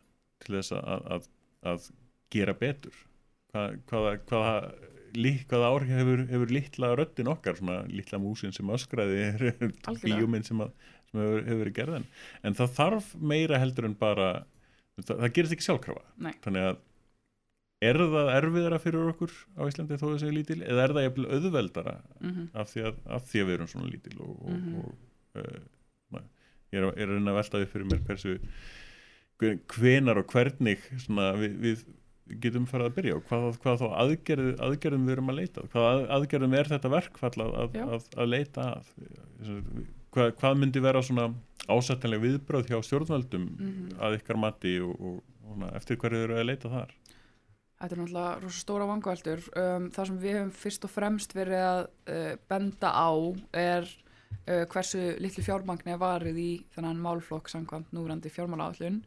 til 0.44 0.56
þess 0.58 0.74
að, 0.76 1.04
að, 1.16 1.28
að 1.72 1.90
gera 2.34 2.54
betur 2.58 2.96
Hva, 3.54 3.68
hvaða, 3.86 4.14
hvaða, 4.26 4.54
li, 5.14 5.30
hvaða 5.46 5.68
áhrif 5.70 5.92
hefur, 5.94 6.24
hefur 6.32 6.50
litla 6.56 6.88
röddin 6.98 7.28
okkar 7.30 7.54
svona 7.60 7.76
litla 7.86 8.18
músin 8.18 8.50
sem 8.56 8.72
öskraði 8.74 9.28
bíóminn 10.02 10.42
sem, 10.46 10.58
að, 10.64 10.72
sem 11.12 11.20
hefur, 11.22 11.44
hefur 11.46 11.60
verið 11.62 11.76
gerðin 11.78 12.08
en 12.42 12.58
það 12.58 12.72
þarf 12.80 13.12
meira 13.22 13.60
heldur 13.62 13.86
en 13.86 13.94
bara 14.00 14.32
það, 15.04 15.14
það 15.22 15.32
gerist 15.38 15.54
ekki 15.54 15.68
sjálfkrafa 15.68 16.04
þannig 16.42 16.66
að 16.72 16.82
er 17.84 17.98
það 18.00 18.28
erfiðara 18.40 18.78
fyrir 18.82 19.08
okkur 19.12 19.32
á 19.54 19.62
Íslandi 19.70 19.96
þó 20.00 20.04
þessi 20.16 20.28
lítil 20.34 20.60
eða 20.64 20.84
er 20.88 20.92
það 20.96 21.06
jafnvel 21.06 21.30
auðveldara 21.36 21.94
Mhm. 22.24 22.44
af 22.56 22.70
því 22.74 22.84
að, 22.90 23.00
af 23.18 23.26
því 23.30 23.40
að 23.42 23.48
við 23.50 23.54
erum 23.58 23.70
svona 23.70 23.90
lítil 23.94 24.14
og, 24.24 24.30
og, 24.34 24.50
Mhm. 24.50 24.78
og 24.80 24.86
uh, 24.88 24.94
na- 24.94 25.13
ég 25.34 26.80
er, 26.80 26.88
er 26.98 27.12
að 27.18 27.36
velta 27.38 27.60
því 27.60 27.68
fyrir 27.72 27.90
mér 27.90 28.00
hversu 28.08 28.32
hve- 29.40 29.58
hvenar 29.74 30.18
og 30.22 30.26
hvernig 30.32 30.80
svona, 31.04 31.28
við, 31.38 31.54
við 31.62 31.84
getum 32.40 32.64
farið 32.66 32.88
að 32.88 32.94
byrja 32.96 33.16
og 33.18 33.26
hvað, 33.28 33.46
hvað 33.62 33.80
þá 33.82 33.86
aðgerð, 34.02 34.46
aðgerðum 34.64 35.04
við 35.08 35.12
erum 35.16 35.32
að 35.34 35.38
leita 35.42 35.60
að? 35.62 35.68
hvað 35.74 35.88
að, 35.90 36.04
aðgerðum 36.16 36.54
er 36.58 36.70
þetta 36.72 36.92
verkfall 36.94 37.34
að, 37.44 37.54
að, 37.60 38.06
að, 38.16 38.28
leita 38.32 38.66
að 38.72 38.88
hvað, 40.14 40.30
hvað 40.40 40.58
myndi 40.62 40.82
vera 40.84 41.02
svona 41.04 41.26
ásættanlega 41.68 42.24
viðbröð 42.24 42.70
hjá 42.72 42.78
stjórnvöldum 42.88 43.44
Mhm. 43.58 43.94
að 44.00 44.18
ykkar 44.18 44.36
mati 44.40 44.74
og, 44.84 44.94
og, 45.00 45.22
og 45.50 45.66
eftir 45.76 45.96
hverju 46.00 46.24
eru 46.26 46.38
að 46.40 46.48
leita 46.52 46.72
þar 46.72 46.94
Þetta 47.84 47.96
er 47.96 48.00
náttúrulega 48.00 48.40
rosa 48.40 48.60
stóra 48.62 48.84
vangveldur. 48.88 49.40
Um, 49.60 49.88
það 49.92 50.06
sem 50.08 50.18
við 50.22 50.36
höfum 50.38 50.52
fyrst 50.56 50.84
og 50.86 50.92
fremst 50.94 51.34
verið 51.36 51.60
að 51.60 51.80
uh, 52.08 52.36
benda 52.48 52.92
á 52.96 53.10
er 53.60 53.88
uh, 54.48 54.64
hversu 54.70 55.14
litlu 55.22 55.44
fjármagni 55.46 55.94
er 55.94 56.00
varið 56.02 56.40
í 56.40 56.50
þennan 56.74 57.02
málflokk 57.02 57.50
samkvæmt 57.52 57.94
núrandi 57.96 58.32
fjármálaállun 58.32 59.02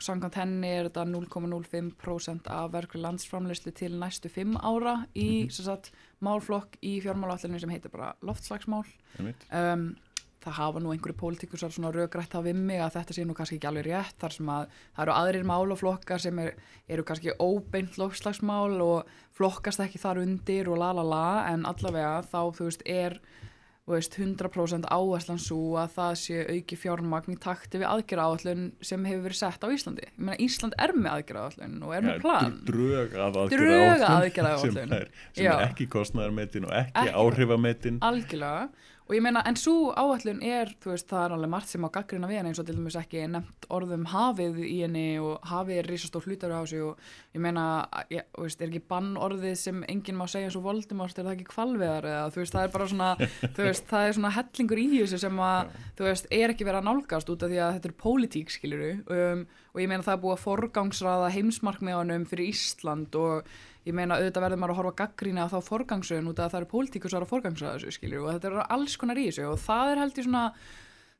og 0.00 0.04
samkvæmt 0.04 0.38
henni 0.40 0.68
er 0.72 0.88
þetta 0.88 1.06
0,05% 1.12 2.48
af 2.48 2.70
verkli 2.72 3.00
landsframleyslu 3.04 3.72
til 3.76 3.98
næstu 4.00 4.30
5 4.32 4.56
ára 4.56 5.00
í 5.14 5.44
mm 5.44 5.56
sagt, 5.60 5.90
málflokk 6.24 6.78
í 6.82 7.00
fjármálaállunni 7.04 7.60
sem 7.60 7.72
heitir 7.72 7.92
bara 7.92 8.14
loftslagsmál. 8.24 8.86
Um, 9.52 9.90
það 10.40 10.56
hafa 10.56 10.80
nú 10.80 10.92
einhverju 10.94 11.16
pólitíkusar 11.20 11.72
svona 11.72 11.90
röggrætt 11.92 12.32
á 12.32 12.40
við 12.40 12.56
mig 12.56 12.80
að 12.80 12.94
þetta 12.96 13.16
sé 13.16 13.24
nú 13.28 13.36
kannski 13.36 13.58
ekki 13.58 13.68
alveg 13.68 13.88
rétt 13.90 14.16
þar 14.22 14.36
sem 14.36 14.52
að 14.52 14.62
það 14.96 15.02
eru 15.04 15.16
aðrir 15.16 15.48
málaflokkar 15.50 16.22
sem 16.24 16.40
er, 16.40 16.54
eru 16.88 17.04
kannski 17.04 17.34
óbeint 17.36 17.98
lofslagsmál 18.00 18.80
og 18.84 19.10
flokkast 19.36 19.84
ekki 19.84 20.00
þar 20.00 20.22
undir 20.22 20.70
og 20.72 20.80
la 20.80 20.94
la 20.96 21.04
la 21.04 21.26
en 21.50 21.66
allavega 21.68 22.22
þá 22.24 22.40
þú 22.56 22.70
veist 22.70 22.86
er 22.88 23.18
þú 23.90 23.96
veist, 23.96 24.16
100% 24.20 24.86
áherslan 24.94 25.40
svo 25.42 25.74
að 25.82 25.94
það 25.96 26.12
sé 26.20 26.36
auki 26.54 26.76
fjármagn 26.78 27.34
í 27.34 27.38
takti 27.42 27.80
við 27.82 27.88
aðgerra 27.90 28.26
áallun 28.30 28.68
sem 28.86 29.04
hefur 29.10 29.24
verið 29.26 29.40
sett 29.40 29.66
á 29.66 29.68
Íslandi. 29.74 30.06
Ég 30.06 30.20
meina 30.22 30.38
Ísland 30.46 30.76
er 30.78 30.94
með 30.94 31.10
aðgerra 31.16 31.42
áallun 31.48 31.74
og 31.88 31.94
er 31.96 32.06
með 32.06 32.20
plan. 32.22 32.54
drög 32.68 33.16
að 33.18 33.40
Drög 33.50 33.74
að 33.82 34.06
aðgerðaáætlun 34.06 34.14
aðgerðaáætlun. 34.20 34.94
sem, 34.94 35.10
sem 35.34 35.50
er 35.50 35.66
ekki 35.66 35.88
kostnæðarmetin 35.90 36.68
og 36.70 36.76
ekki, 36.84 36.94
Ekki- 37.02 37.16
áhrifametin 37.24 37.98
Algjörlega 38.00 38.68
og 39.10 39.16
ég 39.16 39.24
meina 39.24 39.40
en 39.42 39.56
svo 39.58 39.90
áallun 39.98 40.38
er 40.46 40.68
þú 40.78 40.92
veist 40.92 41.08
það 41.10 41.24
er 41.24 41.32
alveg 41.34 41.50
margt 41.50 41.72
sem 41.72 41.82
á 41.82 41.90
gaggrina 41.90 42.28
við 42.30 42.38
henni 42.38 42.52
eins 42.52 42.60
og 42.62 42.66
til 42.68 42.76
dæmis 42.76 42.96
ekki 43.00 43.24
nefnt 43.26 43.66
orðum 43.74 44.04
hafið 44.06 44.60
í 44.62 44.76
henni 44.84 45.06
og 45.18 45.48
hafið 45.50 45.80
er 45.80 45.88
risastór 45.90 46.28
hlutar 46.28 46.54
á 46.54 46.62
þessu 46.62 46.92
og 46.92 47.08
ég 47.34 47.42
meina 47.42 47.64
ég, 48.14 48.28
veist, 48.38 48.62
er 48.62 48.70
ekki 48.70 48.84
bann 48.92 49.16
orðið 49.18 49.56
sem 49.58 49.80
enginn 49.90 50.18
má 50.20 50.28
segja 50.30 50.52
og 50.54 50.62
Voldemort 50.68 51.18
er 51.18 51.26
það 51.26 51.34
ekki 51.34 51.48
kvalveðar 51.50 52.06
eða 52.12 52.28
þú 52.30 52.42
veist 52.44 52.54
það 52.54 52.68
er 52.68 52.74
bara 52.76 52.88
svona 52.92 53.10
veist 53.58 53.90
það 53.90 54.06
er 54.06 54.16
svona 54.20 54.32
hellingur 54.38 54.82
í 54.84 54.86
þessu 54.94 55.20
sem 55.24 55.42
að 55.48 55.74
þú 55.98 56.06
veist 56.06 56.30
er 56.38 56.54
ekki 56.54 56.68
verið 56.68 56.82
að 56.84 56.88
nálgast 56.92 57.34
út 57.34 57.42
af 57.42 57.50
því 57.50 57.60
að 57.64 57.74
þetta 57.78 57.90
er 57.90 57.98
pólitík 58.04 58.54
skiluru 58.54 58.92
um, 59.10 59.42
og 59.74 59.82
ég 59.82 59.90
meina 59.90 60.06
það 60.06 60.16
er 60.16 60.22
búið 60.22 60.36
að 60.36 60.44
forgangsraða 60.46 61.34
heimsmarkmiðanum 61.34 62.30
fyrir 62.30 62.54
Ísland 62.54 63.18
og 63.18 63.50
ég 63.88 63.96
meina 63.96 64.18
auðvitað 64.18 64.44
verður 64.44 64.60
maður 64.60 64.74
að 64.74 64.80
horfa 64.80 64.98
gaggrína 65.00 65.46
á 65.48 65.52
þá 65.52 65.58
forgangsröðun 65.70 66.30
út 66.30 66.38
af 66.40 66.46
að 66.46 66.52
það 66.52 66.60
eru 66.60 66.70
pólitíkusar 66.74 67.24
að 67.24 67.32
forgangsraða 67.32 67.78
þessu 67.78 67.96
skilur 67.96 68.26
og 68.26 68.30
þetta 68.34 68.50
eru 68.50 68.64
alls 68.76 68.96
konar 69.00 69.20
í 69.20 69.26
þessu. 69.30 69.48
Og 69.50 69.60
það 69.62 69.92
er 69.92 70.02
held 70.02 70.20
ég 70.20 70.26
svona 70.26 70.44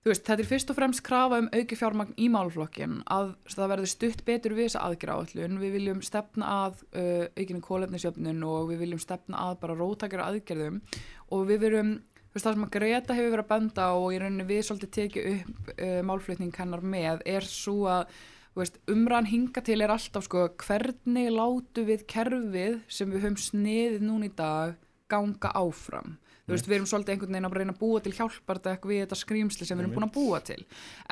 veist, 0.07 0.25
þetta 0.25 0.37
er 0.43 0.49
fyrst 0.49 0.73
og 0.73 0.79
fremst 0.79 1.05
krafa 1.05 1.41
um 1.43 1.49
auki 1.53 1.77
fjármagn 1.77 2.15
í 2.17 2.29
málflokkin 2.33 3.01
að 3.13 3.33
það 3.53 3.73
verður 3.75 3.93
stutt 3.93 4.23
betur 4.29 4.57
við 4.57 4.71
þessa 4.71 4.85
aðgerra 4.89 5.17
áallun 5.19 5.59
við 5.61 5.75
viljum 5.77 6.05
stefna 6.05 6.53
að 6.67 6.85
uh, 6.95 7.27
aukinu 7.37 7.65
kólefnisjöfnun 7.65 8.47
og 8.49 8.71
við 8.73 8.85
viljum 8.87 9.03
stefna 9.03 9.45
að 9.49 9.59
bara 9.65 9.77
rótakjara 9.81 10.31
aðgerðum. 10.31 10.81
Og 11.37 11.45
við 11.51 11.65
verum 11.67 11.95
það 12.31 12.53
sem 12.55 12.65
að 12.65 12.75
Greta 12.77 13.17
hefur 13.19 13.33
verið 13.35 13.45
að 13.45 13.53
benda 13.53 13.89
á 13.91 13.93
og 13.93 14.13
í 14.15 14.21
rauninni 14.23 14.47
við 14.49 14.67
svolítið 14.69 14.93
tekið 14.97 15.31
upp 15.35 15.73
uh, 15.77 15.97
málflutning 16.09 16.61
hennar 16.61 16.85
með 16.97 17.25
er 17.29 17.49
svo 17.49 17.83
að 17.91 18.21
veist, 18.59 18.81
umræðan 18.91 19.31
hinga 19.31 19.63
til 19.63 19.79
er 19.81 19.93
alltaf 19.95 20.27
sko, 20.27 20.49
hvernig 20.59 21.31
látu 21.31 21.85
við 21.87 22.03
kerfið 22.11 22.81
sem 22.91 23.13
við 23.13 23.25
höfum 23.25 23.39
sniðið 23.39 24.03
núna 24.09 24.27
í 24.27 24.35
dag 24.35 24.75
ganga 25.11 25.53
áfram? 25.55 26.19
Þú 26.51 26.57
veist, 26.57 26.67
við 26.67 26.77
erum 26.81 26.91
svolítið 26.91 27.15
einhvern 27.15 27.37
veginn 27.37 27.47
að 27.47 27.57
reyna 27.61 27.73
að 27.77 27.81
búa 27.85 28.03
til 28.03 28.13
hjálpardekk 28.17 28.87
við 28.91 29.05
þetta 29.05 29.19
skrýmsli 29.21 29.67
sem 29.69 29.79
við 29.79 29.85
erum 29.85 29.93
búin 29.95 30.09
að 30.09 30.15
búa 30.17 30.41
til. 30.43 30.61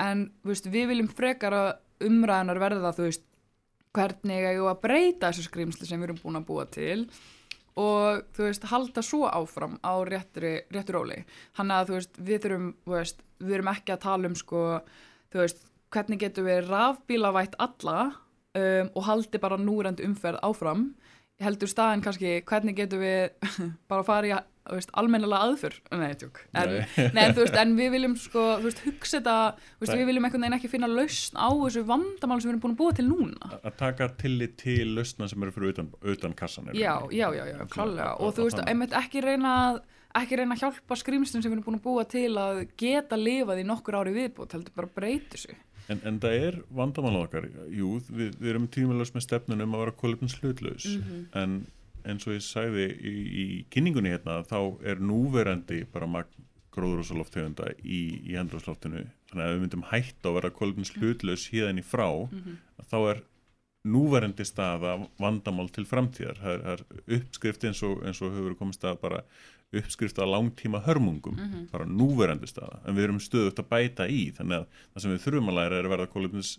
En 0.03 0.25
veist, 0.43 0.67
við 0.67 0.89
viljum 0.91 1.11
frekar 1.15 1.55
að 1.55 2.09
umræðanar 2.09 2.63
verða 2.63 2.95
þú 2.97 3.07
veist 3.07 3.27
hvernig 3.95 4.47
við 4.49 4.67
að 4.67 4.81
breyta 4.83 5.31
þessu 5.31 5.47
skrýmsli 5.47 5.87
sem 5.87 6.01
við 6.01 6.09
erum 6.09 6.23
búin 6.25 6.41
að 6.41 6.49
búa 6.49 6.67
til 6.75 6.99
og 7.79 8.25
þú 8.35 8.49
veist, 8.49 8.67
halda 8.73 9.05
svo 9.07 9.29
áfram 9.31 9.79
á 9.87 9.95
réttri, 10.03 10.57
réttur 10.75 10.99
róli. 10.99 11.21
Hann 11.59 11.71
að 11.71 11.93
þú 11.93 11.99
veist, 12.01 12.19
við 12.19 12.43
þurfum 12.45 12.69
þú 12.83 12.97
veist, 12.97 13.23
við 13.39 13.59
erum 13.59 13.71
ekki 13.71 13.95
að 13.95 14.05
tala 14.09 14.31
um 14.31 14.37
sko, 14.39 14.63
þú 15.31 15.43
veist, 15.45 15.63
hvernig 15.95 16.21
getum 16.23 16.49
við 16.49 16.67
rafbílavætt 16.69 17.57
alla 17.63 17.99
um, 18.59 18.93
og 18.95 19.09
haldi 19.09 19.41
bara 19.43 19.61
núrandi 19.61 20.07
umferð 20.09 20.43
áfram? 20.47 20.93
Heldur 21.39 21.71
staðin 21.71 22.03
kannski, 22.03 22.41
hvernig 22.47 22.79
getum 22.79 23.03
við 23.05 23.31
bara 23.91 24.07
farið 24.07 24.41
veist, 24.75 24.91
almennilega 24.99 25.47
aðför? 25.47 25.77
Nei, 25.97 26.11
en, 26.59 26.73
nei. 27.15 27.25
veist, 27.39 27.57
en 27.59 27.75
við 27.79 27.93
viljum 27.95 28.17
sko, 28.21 28.45
veist, 28.65 28.83
hugsa 28.87 29.19
þetta 29.19 29.37
veist, 29.81 29.93
við 29.95 30.09
viljum 30.11 30.29
einhvern 30.29 30.45
veginn 30.45 30.59
ekki 30.59 30.73
finna 30.73 30.91
lausn 30.91 31.39
á 31.41 31.49
þessu 31.51 31.85
vandamál 31.89 32.41
sem 32.41 32.51
við 32.51 32.55
erum 32.55 32.65
búin 32.65 32.75
að 32.75 32.81
búa 32.83 32.97
til 32.99 33.07
núna. 33.09 33.53
Að 33.61 33.79
taka 33.81 34.11
tillit 34.21 34.59
til 34.61 34.97
lausna 34.97 35.29
sem 35.31 35.47
eru 35.47 35.55
fyrir 35.55 35.77
utan, 35.77 35.93
utan 36.15 36.35
kassan 36.39 36.73
já, 36.75 36.97
já, 37.13 37.29
já, 37.37 37.45
já, 37.53 37.63
klálega 37.73 38.17
og 38.19 38.35
þú 38.37 38.49
veist, 38.49 38.65
einmitt 38.67 38.97
ekki 38.99 39.25
reyna 39.25 39.55
að 39.69 39.81
ekki 40.19 40.39
reyna 40.41 40.57
að 40.57 40.65
hjálpa 40.65 40.97
skrýmstum 40.99 41.43
sem 41.43 41.51
við 41.51 41.59
erum 41.59 41.67
búin 41.67 41.79
að 41.79 41.85
búa 41.85 42.05
til 42.09 42.31
að 42.41 42.63
geta 42.81 43.19
lifað 43.19 43.63
í 43.63 43.67
nokkur 43.69 43.99
ári 44.01 44.15
viðbútt 44.17 44.57
heldur 44.57 44.75
bara 44.77 44.91
breyti 44.97 45.37
þessu 45.37 45.57
En, 45.89 46.01
en 46.05 46.19
það 46.21 46.35
er 46.49 46.57
vandamál 46.77 47.17
okkar, 47.23 47.47
jú, 47.73 47.95
við, 48.13 48.35
við 48.37 48.51
erum 48.53 48.67
tímulegs 48.69 49.15
með 49.15 49.25
stefnun 49.25 49.65
um 49.65 49.75
að 49.79 49.85
vera 49.87 49.97
kolefnins 50.03 50.35
hlutlaus, 50.43 50.85
Mhm. 50.99 51.23
en 51.35 51.55
eins 52.05 52.27
og 52.29 52.35
ég 52.37 52.45
sagði 52.45 52.85
í, 53.01 53.15
í 53.43 53.47
kynningunni 53.73 54.13
hérna, 54.13 54.43
þá 54.45 54.59
er 54.85 55.01
núverandi 55.01 55.87
bara 55.93 56.07
magn 56.07 56.45
gróðurúsaloftegunda 56.77 57.73
í, 57.83 58.03
í 58.31 58.37
hendrúsloftinu, 58.39 59.07
þannig 59.31 59.45
að 59.47 59.55
við 59.55 59.63
myndum 59.65 59.87
hætta 59.91 60.29
að 60.31 60.37
vera 60.39 60.51
kolefnins 60.55 60.93
hlutlaus 60.95 61.49
híðan 61.51 61.81
í 61.81 61.85
frá, 61.85 62.07
þá 62.91 62.97
er 63.15 63.23
núverandi 63.89 64.45
staða 64.47 64.97
vandamál 65.19 65.69
til 65.73 65.85
framtíðar, 65.89 66.39
það 66.43 66.53
er, 66.55 66.63
það 66.65 66.73
er 66.75 67.19
uppskrift 67.19 67.65
eins 67.65 67.83
og, 67.87 68.03
eins 68.05 68.21
og 68.23 68.35
hefur 68.37 68.57
komist 68.59 68.85
að 68.85 69.01
bara 69.01 69.23
uppskrift 69.77 70.19
að 70.23 70.33
langtíma 70.33 70.81
hörmungum. 70.87 71.37
Bara 71.73 71.87
núverandi 71.89 72.49
staða, 72.49 72.81
en 72.87 72.97
við 72.97 73.09
erum 73.09 73.21
stöðugt 73.23 73.61
að 73.61 73.69
bæta 73.73 74.09
í, 74.09 74.29
þannig 74.37 74.63
að 74.63 74.81
það 74.81 75.05
sem 75.05 75.15
við 75.15 75.23
þurfum 75.27 75.53
að 75.53 75.61
læra 75.61 75.79
er 75.79 75.89
að 75.89 75.95
verða 75.95 76.11
kolefnis 76.15 76.55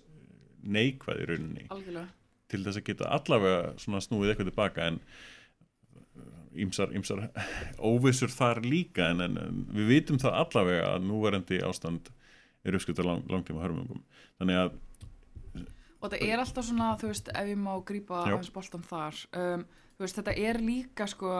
neikvæð 0.77 1.23
í 1.23 1.27
rauninni. 1.31 1.67
Algjörlega. 1.73 2.07
Til 2.49 2.63
þess 2.65 2.81
að 2.81 2.87
geta 2.87 3.11
allavega 3.13 3.99
snúið 4.01 4.31
eitthvað 4.31 4.49
tilbaka 4.49 4.87
en 4.89 5.01
ímsar, 6.65 6.93
ímsar 6.97 7.25
óvissur 7.91 8.33
þar 8.33 8.61
líka 8.65 9.09
en, 9.13 9.23
en, 9.25 9.41
en 9.41 9.65
við 9.73 9.91
vitum 9.93 10.21
það 10.21 10.39
allavega 10.43 10.93
að 10.95 11.09
núverandi 11.09 11.61
ástand 11.65 12.09
er 12.65 12.75
uppskrift 12.75 13.01
að 13.01 13.11
lang, 13.11 13.25
langtíma 13.31 13.63
hörmungum. 13.63 14.03
Þannig 14.41 14.63
að 14.65 14.77
og 15.99 16.07
þetta 16.07 16.27
er 16.31 16.39
alltaf 16.39 16.63
svona, 16.63 16.93
þú 16.99 17.09
veist, 17.11 17.29
ef 17.35 17.49
ég 17.49 17.57
má 17.59 17.73
grípa 17.83 18.21
Já. 18.23 18.33
aðeins 18.37 18.53
boltan 18.55 18.85
þar 18.87 19.17
um, 19.35 19.65
þú 19.97 20.05
veist, 20.05 20.19
þetta 20.19 20.35
er 20.47 20.59
líka 20.63 21.07
sko 21.11 21.33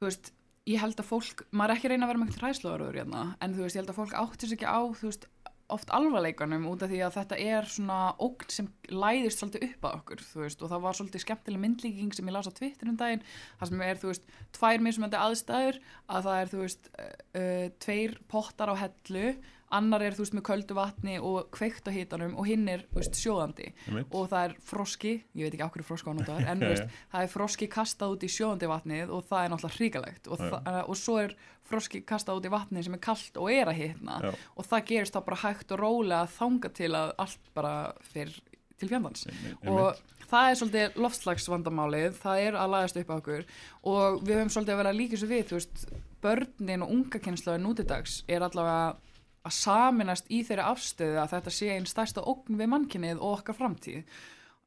þú 0.00 0.08
veist, 0.08 0.32
ég 0.70 0.82
held 0.82 0.98
að 1.00 1.08
fólk 1.08 1.44
maður 1.50 1.74
er 1.74 1.80
ekki 1.80 1.90
reyna 1.90 2.06
að 2.06 2.12
vera 2.12 2.22
með 2.22 2.28
eitthvað 2.30 2.48
hræsluvarður 2.48 2.98
hérna, 3.00 3.22
en 3.42 3.54
þú 3.56 3.64
veist, 3.64 3.76
ég 3.76 3.82
held 3.82 3.92
að 3.92 4.00
fólk 4.00 4.18
áttir 4.22 4.50
sig 4.50 4.58
ekki 4.60 4.70
á 4.70 4.80
þú 4.94 5.08
veist, 5.08 5.26
oft 5.72 5.92
alvarleikanum 5.94 6.66
út 6.68 6.82
af 6.84 6.90
því 6.92 7.00
að 7.06 7.14
þetta 7.16 7.38
er 7.40 7.68
svona 7.70 7.98
ógn 8.22 8.52
sem 8.52 8.68
læðist 8.92 9.40
svolítið 9.40 9.64
upp 9.68 9.86
að 9.88 9.96
okkur, 9.98 10.24
þú 10.28 10.42
veist, 10.44 10.62
og 10.62 10.72
það 10.72 10.84
var 10.84 10.98
svolítið 10.98 11.24
skemmtileg 11.24 11.62
myndlíking 11.62 12.12
sem 12.16 12.28
ég 12.28 12.36
las 12.36 12.50
á 12.50 12.52
Twitter 12.58 12.90
um 12.92 12.98
daginn 13.00 13.24
það 13.60 13.70
sem 13.70 13.84
er, 13.86 14.00
þú 14.02 14.10
veist, 14.10 14.28
tvær 14.58 14.84
mismöndi 14.84 15.20
aðstæður 15.20 15.80
að 16.12 16.28
það 16.28 16.42
er, 16.42 16.52
þú 16.52 16.62
veist, 16.62 16.92
uh, 16.92 17.66
tveir 17.86 18.16
pottar 18.32 18.72
á 18.72 18.76
hellu 18.82 19.26
annar 19.72 20.02
er, 20.06 20.14
þú 20.16 20.24
veist, 20.24 20.34
með 20.36 20.44
köldu 20.48 20.76
vatni 20.76 21.14
og 21.18 21.48
kveikt 21.54 21.88
á 21.88 21.92
hitanum 21.94 22.34
og 22.38 22.46
hinn 22.48 22.68
er, 22.68 22.84
veist, 22.94 23.16
sjóðandi. 23.18 23.70
Og 24.12 24.28
það 24.30 24.44
er 24.48 24.54
froski, 24.68 25.12
ég 25.34 25.46
veit 25.48 25.56
ekki 25.56 25.66
okkur 25.66 25.86
froski 25.88 26.12
á 26.12 26.14
notaður, 26.18 26.46
en 26.52 26.62
veist, 26.70 26.98
það 27.14 27.26
er 27.26 27.32
froski 27.32 27.68
kastað 27.72 28.14
út 28.16 28.26
í 28.28 28.30
sjóðandi 28.36 28.70
vatnið 28.72 29.12
og 29.16 29.24
það 29.30 29.44
er 29.46 29.52
náttúrulega 29.54 29.78
hríkalegt 29.80 30.30
og, 30.32 30.44
þa- 30.44 30.84
og 30.86 31.00
svo 31.02 31.18
er 31.24 31.34
froski 31.72 32.02
kastað 32.04 32.40
út 32.42 32.46
í 32.48 32.52
vatnið 32.52 32.86
sem 32.88 32.96
er 32.98 33.02
kalt 33.08 33.36
og 33.40 33.50
er 33.54 33.70
að 33.72 33.78
hitna. 33.80 34.20
Já. 34.22 34.32
og 34.58 34.66
það 34.68 34.86
gerist 34.92 35.14
þá 35.16 35.20
bara 35.28 35.42
hægt 35.46 35.72
og 35.76 35.80
rólega 35.80 36.24
þanga 36.38 36.72
til 36.76 36.90
að 36.98 37.12
allt 37.22 37.52
bara 37.56 37.74
fyrir 38.12 38.40
til 38.82 38.88
fjandans. 38.90 39.26
Og 39.70 40.00
það 40.32 40.48
er 40.50 40.56
svolítið 40.58 40.96
loftslagsvandamálið, 41.04 42.16
það 42.18 42.40
er 42.48 42.56
að 42.58 42.72
lagast 42.74 42.96
upp 42.98 43.10
á 43.12 43.14
okkur. 43.20 43.44
Og 43.92 44.16
við 44.26 44.40
höfum 44.40 44.50
svolítið 44.56 44.74
að 44.74 44.80
vera 44.82 44.94
líka 44.96 45.20
svo 45.20 45.28
við, 45.30 45.44
þú 45.50 45.58
veist, 45.60 45.84
börnin 46.22 46.82
og 46.86 46.90
unga 46.96 47.20
kynslaði 47.22 47.62
nútidags 47.62 48.16
er 48.30 48.42
allavega 48.46 48.96
að 49.42 49.56
saminast 49.56 50.30
í 50.30 50.42
þeirri 50.46 50.68
afstöðu 50.68 51.18
að 51.22 51.34
þetta 51.36 51.56
sé 51.56 51.72
einn 51.74 51.88
stærsta 51.90 52.22
ógn 52.28 52.60
við 52.60 52.70
mannkynnið 52.72 53.18
og 53.18 53.40
okkar 53.40 53.58
framtíð. 53.58 54.06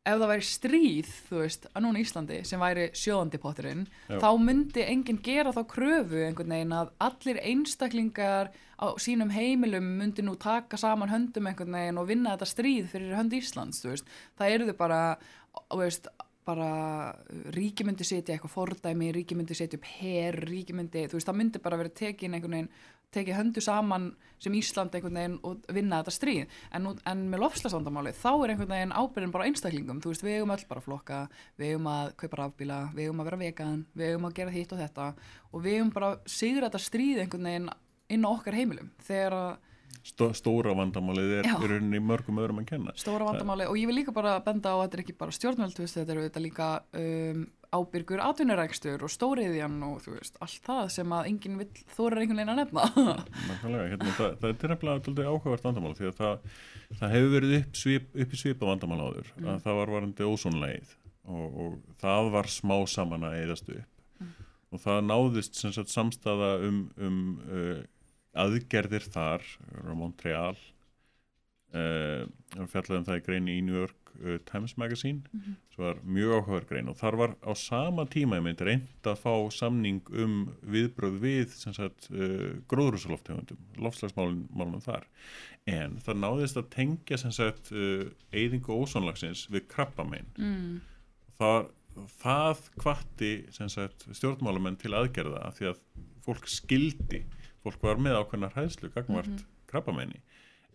Ef 0.06 0.20
það 0.22 0.30
væri 0.30 0.46
stríð, 0.46 1.08
þú 1.26 1.38
veist, 1.40 1.64
að 1.72 1.82
núna 1.82 2.02
Íslandi 2.04 2.36
sem 2.46 2.62
væri 2.62 2.84
sjóðandi 2.94 3.40
potturinn, 3.42 3.88
þá 4.06 4.28
myndi 4.38 4.84
enginn 4.86 5.18
gera 5.26 5.54
þá 5.56 5.64
kröfu 5.72 6.20
einhvern 6.28 6.54
veginn 6.54 6.76
að 6.78 6.92
allir 7.08 7.40
einstaklingar 7.42 8.52
á 8.78 8.86
sínum 9.02 9.34
heimilum 9.34 9.88
myndi 9.98 10.22
nú 10.22 10.36
taka 10.38 10.78
saman 10.78 11.10
höndum 11.10 11.50
einhvern 11.50 11.74
veginn 11.74 11.98
og 11.98 12.06
vinna 12.12 12.36
þetta 12.36 12.52
stríð 12.52 12.94
fyrir 12.94 13.18
hönd 13.18 13.34
Íslands, 13.34 13.82
þú 13.82 13.96
veist. 13.96 14.14
Það 14.38 14.54
eru 14.54 14.70
þau 14.70 14.78
bara, 14.84 15.02
þú 15.72 15.82
veist, 15.82 16.14
bara 16.46 16.70
ríki 17.56 17.86
myndi 17.88 18.06
setja 18.06 18.36
eitthvað 18.36 18.54
fordæmi, 18.54 19.10
ríki 19.16 19.38
myndi 19.38 19.58
setja 19.58 19.80
upp 19.80 19.88
her, 19.98 20.38
ríki 20.46 20.76
myndi, 20.78 21.08
þú 21.10 21.18
veist, 21.18 21.30
það 21.32 21.40
myndi 21.40 21.62
bara 21.64 21.80
verið 21.82 21.96
tekin 21.98 22.38
einhvern 22.38 22.60
veginn, 22.60 22.74
tekið 23.14 23.38
höndu 23.40 23.64
saman 23.64 24.10
sem 24.42 24.56
Ísland 24.58 24.96
einhvern 24.96 25.20
veginn 25.20 25.38
og 25.48 25.68
vinna 25.74 26.02
þetta 26.02 26.14
stríð. 26.16 26.56
En, 26.76 26.90
en 27.08 27.24
með 27.32 27.44
lofslagsvandamáli 27.46 28.16
þá 28.18 28.32
er 28.34 28.54
einhvern 28.54 28.74
veginn 28.74 28.96
ábyrðin 28.96 29.36
bara 29.36 29.50
einstaklingum. 29.50 30.02
Þú 30.04 30.14
veist, 30.14 30.26
við 30.26 30.40
eigum 30.40 30.56
öll 30.56 30.66
bara 30.70 30.86
flokka, 30.86 31.22
við 31.60 31.74
eigum 31.74 31.92
að 31.92 32.12
kaupa 32.24 32.42
rafbíla, 32.42 32.82
við 32.96 33.08
eigum 33.08 33.24
að 33.24 33.30
vera 33.32 33.42
vegan, 33.44 33.86
við 33.96 34.12
eigum 34.12 34.30
að 34.30 34.36
gera 34.42 34.56
hitt 34.56 34.76
og 34.76 34.84
þetta. 34.84 35.12
Og 35.52 35.66
við 35.66 35.80
eigum 35.80 35.94
bara 35.96 36.12
sigra 36.26 36.70
þetta 36.70 36.84
stríð 36.88 37.24
einhvern 37.24 37.50
veginn 37.52 37.72
inn 38.16 38.28
á 38.28 38.30
okkar 38.30 38.60
heimilum. 38.60 38.92
Þegar 39.06 39.40
að 39.40 39.56
Stó, 40.06 40.28
stóra 40.38 40.74
vandamálið 40.78 41.32
er 41.40 41.48
í 41.50 41.68
rauninni 41.70 42.00
mörgum 42.04 42.38
öðrum 42.38 42.60
að 42.62 42.68
kenna. 42.70 42.92
Stóra 43.00 43.26
vandamáli 43.26 43.66
og 43.66 43.78
ég 43.80 43.90
vil 43.90 43.96
líka 43.98 44.14
bara 44.14 44.36
benda 44.46 44.76
á 44.76 44.78
að 44.78 44.84
þetta 44.84 44.98
er 44.98 45.02
ekki 45.02 45.16
bara 45.18 45.34
veist, 45.34 45.96
þetta 45.98 46.14
eru 46.14 46.26
þetta 46.28 46.44
líka 46.44 46.68
um, 47.00 47.40
ábyrgur 47.76 48.22
atvinnurækstur 48.24 49.04
og 49.06 49.12
stóriðjan 49.12 49.78
og 49.88 50.02
þú 50.04 50.16
veist, 50.16 50.38
allt 50.44 50.62
það 50.66 50.84
sem 50.96 51.16
að 51.18 51.30
enginn 51.32 51.58
vill 51.62 51.84
þóra 51.96 52.22
einhvern 52.22 52.42
veginn 52.42 52.54
að 52.54 52.62
nefna. 52.62 52.86
Nákvæmlega, 53.50 53.88
hérna, 53.94 54.14
það, 54.20 54.38
það 54.42 54.52
er 54.52 54.74
nefnilega 54.74 55.04
dálítið 55.06 55.32
áhugavert 55.32 55.68
vandamál 55.68 55.96
því 55.98 56.10
að 56.10 56.22
það, 56.22 56.62
það 57.02 57.16
hefur 57.16 57.34
verið 57.36 57.58
upp, 57.60 57.82
svip, 57.82 58.08
upp 58.26 58.38
í 58.38 58.42
svipa 58.42 58.70
vandamál 58.70 59.02
áður 59.02 59.34
að 59.46 59.60
það 59.66 59.82
var 59.82 59.94
varandi 59.96 60.30
ósónleið 60.30 60.96
og, 61.26 61.60
og 61.66 61.76
það 62.04 62.32
var 62.38 62.52
smá 62.54 62.78
saman 62.90 63.28
að 63.28 63.42
eðast 63.42 63.74
upp. 63.76 63.92
Og 64.74 64.82
það 64.84 65.04
náðist 65.08 65.60
sagt 65.62 65.92
samstaða 65.94 66.56
um, 66.68 66.80
um 67.00 67.20
uh, 67.48 67.84
aðgerðir 68.36 69.06
þar 69.14 69.46
Montreal 69.96 70.58
uh, 71.76 72.26
fjallaði 72.72 73.00
um 73.00 73.08
það 73.08 73.22
í 73.22 73.24
grein 73.30 73.52
í 73.52 73.62
New 73.64 73.78
York 73.80 74.05
uh, 74.24 74.38
Times 74.48 74.76
Magazine 74.80 75.22
sem 75.74 75.84
var 75.84 76.00
mjög 76.04 76.34
áhugaverð 76.40 76.70
grein. 76.70 76.90
Og 76.92 76.98
þar 77.00 77.18
var 77.20 77.36
á 77.44 77.52
sama 77.60 78.06
tíma 78.12 78.40
ég 78.40 78.46
meint 78.46 78.64
reynd 78.66 79.10
að 79.10 79.22
fá 79.22 79.34
samning 79.54 80.02
um 80.14 80.36
viðbröð 80.62 81.18
við 81.24 81.56
uh, 82.12 82.52
gróðrúsaloftegundum, 82.72 83.62
lofslagsmálunum 83.82 84.84
þar. 84.86 85.08
En 85.70 85.98
það 86.06 86.22
náðist 86.22 86.62
að 86.62 86.70
tengja 86.76 87.20
sagt 87.36 87.72
uh, 87.74 88.06
eyðingu 88.36 88.76
ósónlagsins 88.76 89.48
við 89.54 89.68
krabbamein 89.72 90.30
mm. 90.38 90.78
það, 91.40 91.72
það 92.20 92.70
kvatti 92.78 93.34
stjórnmálamenn 94.14 94.80
til 94.82 94.94
aðgerða 94.94 95.50
því 95.58 95.74
að 95.74 95.84
fólk 96.26 96.48
skildi 96.50 97.26
fólk 97.66 97.82
var 97.82 98.00
með 98.02 98.20
ákveðnar 98.22 98.54
hæðslu 98.58 98.94
gagvart 98.94 99.34
mm 99.34 99.52
krabbameini 99.76 100.22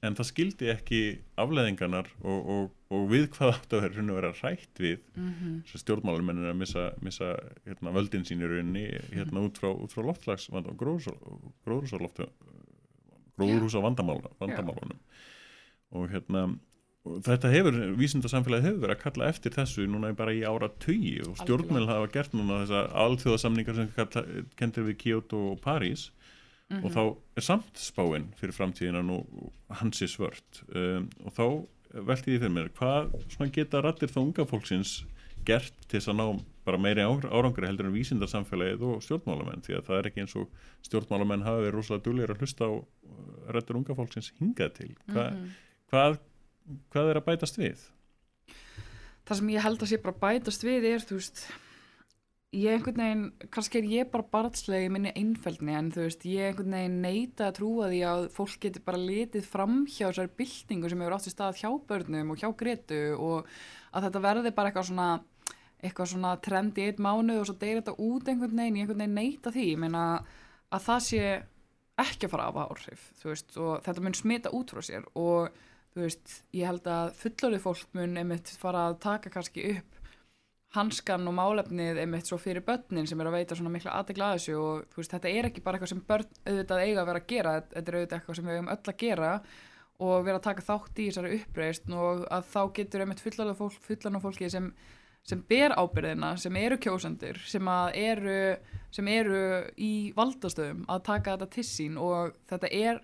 en 0.06 0.16
það 0.16 0.28
skildi 0.30 0.70
ekki 0.72 1.00
afleðingarnar 1.40 2.08
og, 2.22 2.38
og, 2.54 2.70
og 2.94 3.02
við 3.10 3.26
hvað 3.34 3.52
áttu 3.54 3.78
að 3.78 3.84
vera, 3.86 4.06
vera 4.16 4.32
rætt 4.38 4.80
við. 4.80 5.02
Mm 5.16 5.32
mm 5.32 5.58
stjórnmálamenn 5.82 6.44
er 6.44 6.52
að 6.52 6.60
missa, 6.62 6.86
missa 7.04 7.34
hérna, 7.66 7.92
völdin 7.96 8.24
sín 8.28 8.42
í 8.42 8.48
rauninni 8.48 8.86
hérna, 9.12 9.44
út 9.44 9.60
frá, 9.60 9.70
út 9.70 9.92
frá 9.92 10.06
loftslags 10.06 10.48
gróðrúsa 10.80 11.14
gróðrúsa 13.40 13.84
vandamálunum. 13.84 14.98
Og 15.90 16.10
hérna 16.12 16.48
og 17.08 17.22
þetta 17.24 17.48
hefur, 17.48 17.76
vísindarsamfélagi 17.96 18.66
hefur 18.68 18.82
verið 18.82 18.96
að 18.98 19.04
kalla 19.04 19.28
eftir 19.32 19.54
þessu 19.54 19.86
núna 19.88 20.10
bara 20.16 20.34
í 20.36 20.42
ára 20.44 20.68
tugi 20.82 21.16
og 21.24 21.38
stjórnmjöl 21.40 21.86
hafa 21.88 22.10
gert 22.12 22.34
núna 22.36 22.60
þessa 22.64 22.82
alþjóðasamningar 23.04 23.78
sem 23.78 23.88
kendir 24.60 24.88
við 24.90 24.98
Kyoto 25.00 25.40
og 25.54 25.62
París 25.64 26.10
og 26.78 26.92
þá 26.94 27.02
er 27.40 27.46
samt 27.46 27.80
spáin 27.80 28.28
fyrir 28.38 28.56
framtíðina 28.56 29.02
nú 29.02 29.20
hansi 29.80 30.08
svört. 30.10 30.62
Um, 30.70 31.08
og 31.24 31.34
þá 31.36 31.46
velti 32.06 32.36
ég 32.36 32.44
fyrir 32.44 32.54
mér 32.54 32.70
hvað 32.78 33.14
svona 33.34 33.50
geta 33.54 33.82
rattir 33.82 34.12
þá 34.12 34.20
unga 34.22 34.46
fólksins 34.46 35.00
gert 35.46 35.74
til 35.88 35.98
þess 35.98 36.12
að 36.12 36.20
ná 36.20 36.26
bara 36.66 36.78
meiri 36.78 37.02
árangri 37.02 37.66
heldur 37.66 37.88
en 37.88 37.96
vísindarsamfélagið 37.96 38.84
og 38.86 39.04
stjórnmálamenn? 39.06 39.64
Því 39.66 39.78
að 39.78 39.86
það 39.88 39.98
er 39.98 40.10
ekki 40.10 40.24
eins 40.24 40.36
og 40.38 40.50
stjórnmálamenn 40.86 41.46
hafa 41.46 41.64
verið 41.64 41.78
rosalega 41.78 42.06
duglegir 42.06 42.34
að 42.34 42.44
hlusta 42.44 42.68
á 42.68 42.72
uh, 42.76 42.84
rattir 43.56 43.80
unga 43.80 43.96
fólksins 43.98 44.34
hingað 44.38 44.76
til. 44.82 44.92
Hva, 45.10 45.30
hvað 45.90 46.20
hvað 46.92 47.10
er 47.10 47.18
að 47.18 47.26
bætast 47.26 47.58
við? 47.58 47.80
það 49.30 49.40
sem 49.40 49.50
ég 49.54 49.62
held 49.64 49.82
að 49.84 49.90
sé 49.92 49.98
bara 50.02 50.20
bætast 50.24 50.64
við 50.66 50.86
er 50.90 51.04
þú 51.06 51.20
veist 51.20 51.44
ég 52.50 52.74
einhvern 52.74 52.98
veginn, 52.98 53.48
kannski 53.54 53.78
er 53.78 53.86
ég 53.86 54.08
bara 54.10 54.26
barnslega 54.26 54.88
í 54.88 54.92
minni 54.92 55.12
einfældni 55.14 55.74
en 55.78 55.90
þú 55.94 56.06
veist 56.06 56.24
ég 56.26 56.48
einhvern 56.50 56.74
veginn 56.74 56.96
neita 57.04 57.46
að 57.46 57.58
trúa 57.60 57.90
því 57.92 58.00
að 58.10 58.24
fólk 58.34 58.56
getur 58.64 58.86
bara 58.88 59.02
litið 59.02 59.46
fram 59.46 59.84
hjá 59.86 60.08
þessari 60.08 60.32
byltingu 60.40 60.90
sem 60.90 61.04
hefur 61.04 61.16
átt 61.16 61.28
í 61.30 61.34
stað 61.34 61.60
hjá 61.60 61.70
börnum 61.92 62.32
og 62.34 62.42
hjá 62.42 62.50
gretu 62.58 63.00
og 63.14 63.52
að 63.94 64.08
þetta 64.08 64.24
verði 64.26 64.54
bara 64.56 64.72
eitthvað 64.72 64.90
svona 64.90 65.10
eitthvað 65.80 66.10
svona 66.12 66.34
trend 66.44 66.78
í 66.78 66.88
einn 66.88 67.00
mánuð 67.04 67.40
og 67.40 67.48
svo 67.48 67.56
deyri 67.60 67.80
þetta 67.80 67.96
út 68.04 68.28
einhvern 68.28 68.60
veginn, 68.60 68.76
ég 68.76 68.84
einhvern 68.84 69.00
veginn 69.00 69.16
neita 69.16 69.52
því. 69.54 69.66
Ég 69.70 69.80
meina 69.80 70.02
að 70.70 70.84
það 70.86 71.00
sé 71.06 71.22
ekki 72.00 72.26
að 72.26 72.34
fara 72.34 72.48
hafa 72.50 72.66
áhrif, 72.72 73.06
þú 73.20 73.30
veist 73.30 73.56
og 73.60 73.72
þetta 73.86 74.04
mun 74.04 74.16
smita 74.16 74.52
út 74.56 74.74
frá 74.74 74.84
sér 74.84 75.06
og 75.14 75.56
þú 75.94 76.04
veist, 76.04 76.36
ég 76.56 76.68
held 76.68 76.86
að 76.88 77.14
fullorðið 77.20 77.64
fólk 77.64 77.96
mun 77.96 78.20
einmitt 78.20 78.52
fara 78.60 78.86
að 78.90 79.00
taka 79.06 79.32
kannski 79.32 79.66
upp 79.74 79.99
hanskan 80.74 81.26
og 81.26 81.34
málefnið 81.34 81.98
einmitt 82.04 82.28
svo 82.28 82.38
fyrir 82.38 82.62
börnin 82.66 83.08
sem 83.08 83.20
er 83.20 83.30
að 83.30 83.40
veita 83.40 83.56
svona 83.58 83.72
mikla 83.74 83.96
aðtegla 83.98 84.28
að 84.30 84.36
þessu 84.38 84.54
og 84.60 84.94
veist, 84.94 85.10
þetta 85.16 85.32
er 85.32 85.48
ekki 85.48 85.64
bara 85.64 85.78
eitthvað 85.78 85.92
sem 85.94 86.04
börn 86.06 86.28
auðvitað 86.46 86.84
eiga 86.84 87.02
að 87.02 87.10
vera 87.10 87.22
að 87.22 87.26
gera, 87.32 87.54
þetta 87.72 87.90
er 87.90 87.98
auðvitað 87.98 88.16
eitthvað 88.18 88.38
sem 88.38 88.48
við 88.50 88.58
eigum 88.58 88.72
öll 88.74 88.92
að 88.92 89.00
gera 89.02 89.32
og 90.00 90.24
vera 90.24 90.40
að 90.40 90.46
taka 90.46 90.66
þátt 90.68 91.02
í 91.02 91.08
þessari 91.08 91.34
uppreist 91.40 91.90
og 91.90 92.24
að 92.30 92.48
þá 92.54 92.60
getur 92.78 93.04
einmitt 93.04 93.24
fullorðið 93.24 93.58
fólk, 93.58 93.82
fullorðið 93.88 94.24
fólki 94.24 94.50
sem, 94.54 94.70
sem 95.26 95.42
ber 95.50 95.74
ábyrðina, 95.74 96.30
sem 96.40 96.60
eru 96.62 96.78
kjósendur, 96.80 97.42
sem 97.50 97.72
eru, 98.04 98.38
sem 98.94 99.10
eru 99.12 99.42
í 99.74 99.92
valdastöðum 100.16 100.86
að 100.86 101.06
taka 101.10 101.34
þetta 101.34 101.50
til 101.56 101.66
sín 101.66 101.98
og 102.00 102.38
þetta 102.48 102.70
er 102.70 103.02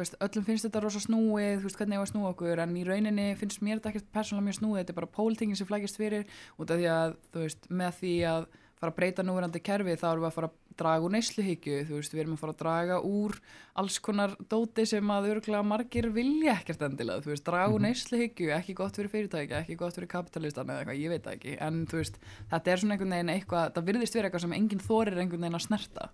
veist, 0.00 0.16
öllum 0.24 0.46
finnst 0.46 0.64
þetta 0.64 0.80
rosa 0.80 1.02
snúið, 1.04 1.58
þú 1.60 1.68
veist, 1.68 1.78
hvernig 1.80 1.98
ég 1.98 2.02
var 2.02 2.08
snúa 2.08 2.32
okkur? 2.32 2.64
En 2.64 2.74
í 2.80 2.86
rauninni 2.88 3.28
finnst 3.36 3.60
mér 3.60 3.78
þetta 3.78 3.92
ekkert 3.92 4.10
persónulega 4.14 4.48
mjög 4.48 4.58
snúið, 4.60 4.80
þetta 4.80 4.94
er 4.94 5.00
bara 5.02 5.12
pólitingin 5.18 5.58
sem 5.60 5.68
flækist 5.68 6.00
fyrir 6.00 6.24
út 6.56 6.72
af 6.72 6.80
því 6.80 6.90
að, 6.94 7.16
þú 7.34 7.44
veist, 7.44 7.68
með 7.68 7.98
því 8.00 8.14
að 8.30 8.46
fara 8.82 8.90
að 8.90 8.98
breyta 8.98 9.22
núverandi 9.22 9.60
kerfi 9.62 9.94
þá 10.00 10.06
erum 10.08 10.24
við 10.24 10.28
að 10.30 10.36
fara 10.38 10.48
að 10.48 10.58
draga 10.80 11.04
úr 11.06 11.12
neysluhyggju, 11.12 11.76
þú 11.86 11.98
veist, 11.98 12.14
við 12.14 12.22
erum 12.22 12.32
að 12.34 12.40
fara 12.40 12.54
að 12.54 12.62
draga 12.62 12.96
úr 13.06 13.36
alls 13.82 13.98
konar 14.02 14.32
dóti 14.50 14.86
sem 14.88 15.12
að 15.14 15.28
örgulega 15.34 15.68
margir 15.68 16.08
vilja 16.16 16.56
ekkert 16.56 16.82
endilega, 16.88 17.22
þú 17.22 17.30
veist, 17.34 17.44
draga 17.46 17.76
úr 17.76 17.84
neysluhyggju, 17.84 18.48
ekki 18.56 18.74
gott 18.80 18.98
fyrir 18.98 19.12
fyrirtæki, 19.12 19.54
ekki 19.60 19.76
gott 19.78 19.98
fyrir 19.98 20.10
kapitalistan 20.10 20.72
eða 20.72 20.82
eitthvað, 20.82 21.02
ég 21.04 21.12
veit 21.12 21.28
ekki, 21.36 21.54
en 21.62 21.84
þú 21.92 22.00
veist, 22.00 22.18
þetta 22.50 22.72
er 22.72 22.82
svona 22.82 22.96
einhvern 22.96 23.14
veginn 23.18 23.34
eitthvað, 23.36 23.74
það 23.76 23.90
virðist 23.92 24.18
vera 24.18 24.30
eitthvað 24.30 24.46
sem 24.48 24.56
enginn 24.58 24.82
þorir 24.88 25.20
einhvern 25.20 25.46
veginn 25.46 25.60
að 25.60 25.66
snerta, 25.68 26.08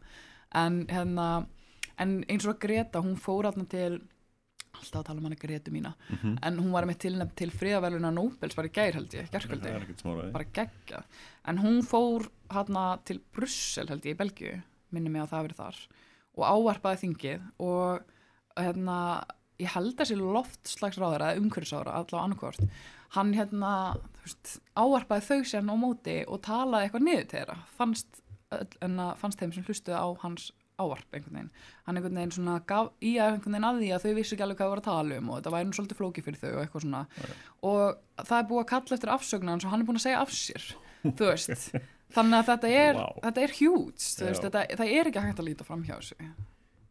en 0.59 0.83
hérna, 0.91 1.29
en 1.99 2.25
eins 2.29 2.47
og 2.47 2.59
Greta, 2.63 3.01
hún 3.05 3.17
fór 3.21 3.49
alltaf 3.51 3.69
til 3.73 3.99
alltaf 4.79 5.01
að 5.01 5.07
tala 5.09 5.19
um 5.19 5.25
hana 5.27 5.39
Gretu 5.41 5.73
mína 5.75 5.95
en 6.47 6.59
hún 6.61 6.71
var 6.73 6.87
með 6.87 6.99
tilnefn 7.07 7.35
til 7.35 7.51
friðaveluna 7.51 8.11
Nobels 8.15 8.55
bara 8.55 8.69
í 8.69 8.75
gær 8.77 8.95
held 8.99 9.15
ég, 9.17 9.31
gerðkvöldi 9.33 9.71
er 9.73 9.87
bara 10.33 10.45
geggja 10.55 11.01
en 11.51 11.59
hún 11.59 11.81
fór 11.83 12.29
hana 12.55 12.85
til 13.05 13.19
Brussel 13.35 13.89
held 13.91 14.05
ég 14.07 14.15
í 14.15 14.19
Belgíu 14.21 14.61
minni 14.95 15.11
mig 15.11 15.23
að 15.25 15.33
það 15.33 15.43
verið 15.49 15.63
þar 15.65 15.81
og 16.39 16.45
ávarpaði 16.53 17.01
þingið 17.03 17.49
og 17.59 18.15
hérna 18.59 18.99
ég 19.59 19.73
held 19.75 19.91
að 19.97 20.05
þessi 20.05 20.17
loftslagsráður 20.21 21.25
eða 21.27 21.41
umhverfisára, 21.43 21.97
allavega 21.99 22.23
annarkvort 22.29 22.61
hann 23.17 23.33
hérna, 23.35 23.73
þú 24.15 24.23
veist, 24.29 24.55
ávarpaði 24.79 25.27
þau 25.27 25.39
sérna 25.51 25.75
á 25.75 25.83
móti 25.83 26.17
og 26.29 26.43
talaði 26.45 26.87
eitthvað 26.87 27.07
niður 27.09 27.27
til 27.27 27.39
þeirra 27.41 27.57
fannst, 27.75 28.23
öll- 28.55 28.79
en 28.87 28.99
að 29.03 29.17
fannst 29.25 29.41
þeim 29.43 29.55
sem 29.57 29.65
hlustuði 29.67 29.97
á 29.99 30.07
hans 30.23 30.53
ávarp 30.79 31.15
einhvern 31.19 31.39
veginn. 31.39 31.53
Hann 31.87 31.99
einhvern 32.01 32.21
veginn 32.21 32.35
svona 32.39 32.59
gaf 32.69 32.91
í 33.03 33.15
að 33.19 33.37
einhvern 33.37 33.57
veginn 33.57 33.69
að 33.71 33.81
því 33.83 33.93
að 33.95 34.05
þau 34.05 34.13
vissu 34.19 34.37
ekki 34.37 34.47
alveg 34.47 34.61
hvað 34.61 34.69
það 34.69 34.75
var 34.75 34.83
að 34.85 34.91
tala 34.91 35.23
um 35.23 35.31
og 35.33 35.41
þetta 35.41 35.55
væri 35.55 35.69
nú 35.69 35.79
svolítið 35.79 36.01
flóki 36.03 36.27
fyrir 36.27 36.43
þau 36.43 36.51
og 36.51 36.61
eitthvað 36.65 36.85
svona. 36.87 37.05
Og 37.69 38.27
það 38.29 38.37
er 38.41 38.51
búið 38.53 38.63
að 38.65 38.69
kalla 38.75 38.99
eftir 38.99 39.15
afsögnan 39.15 39.65
og 39.65 39.73
hann 39.73 39.83
er 39.83 39.89
búin 39.89 40.01
að 40.01 40.07
segja 40.09 40.23
af 40.23 40.35
sér 40.35 40.69
þú 41.05 41.33
veist, 41.33 41.73
þannig 42.17 42.39
að 42.41 42.53
þetta 42.53 42.77
er 42.83 43.01
Vá. 43.01 43.09
þetta 43.29 43.43
er 43.47 43.57
hjút, 43.59 43.99
þú 44.05 44.29
veist, 44.29 44.45
Já. 44.45 44.47
þetta, 44.47 44.63
það 44.81 44.95
er 44.95 45.11
ekki 45.11 45.27
hægt 45.27 45.43
að 45.43 45.51
líta 45.51 45.67
fram 45.67 45.85
hjá 45.87 45.97
þessu. 45.99 46.31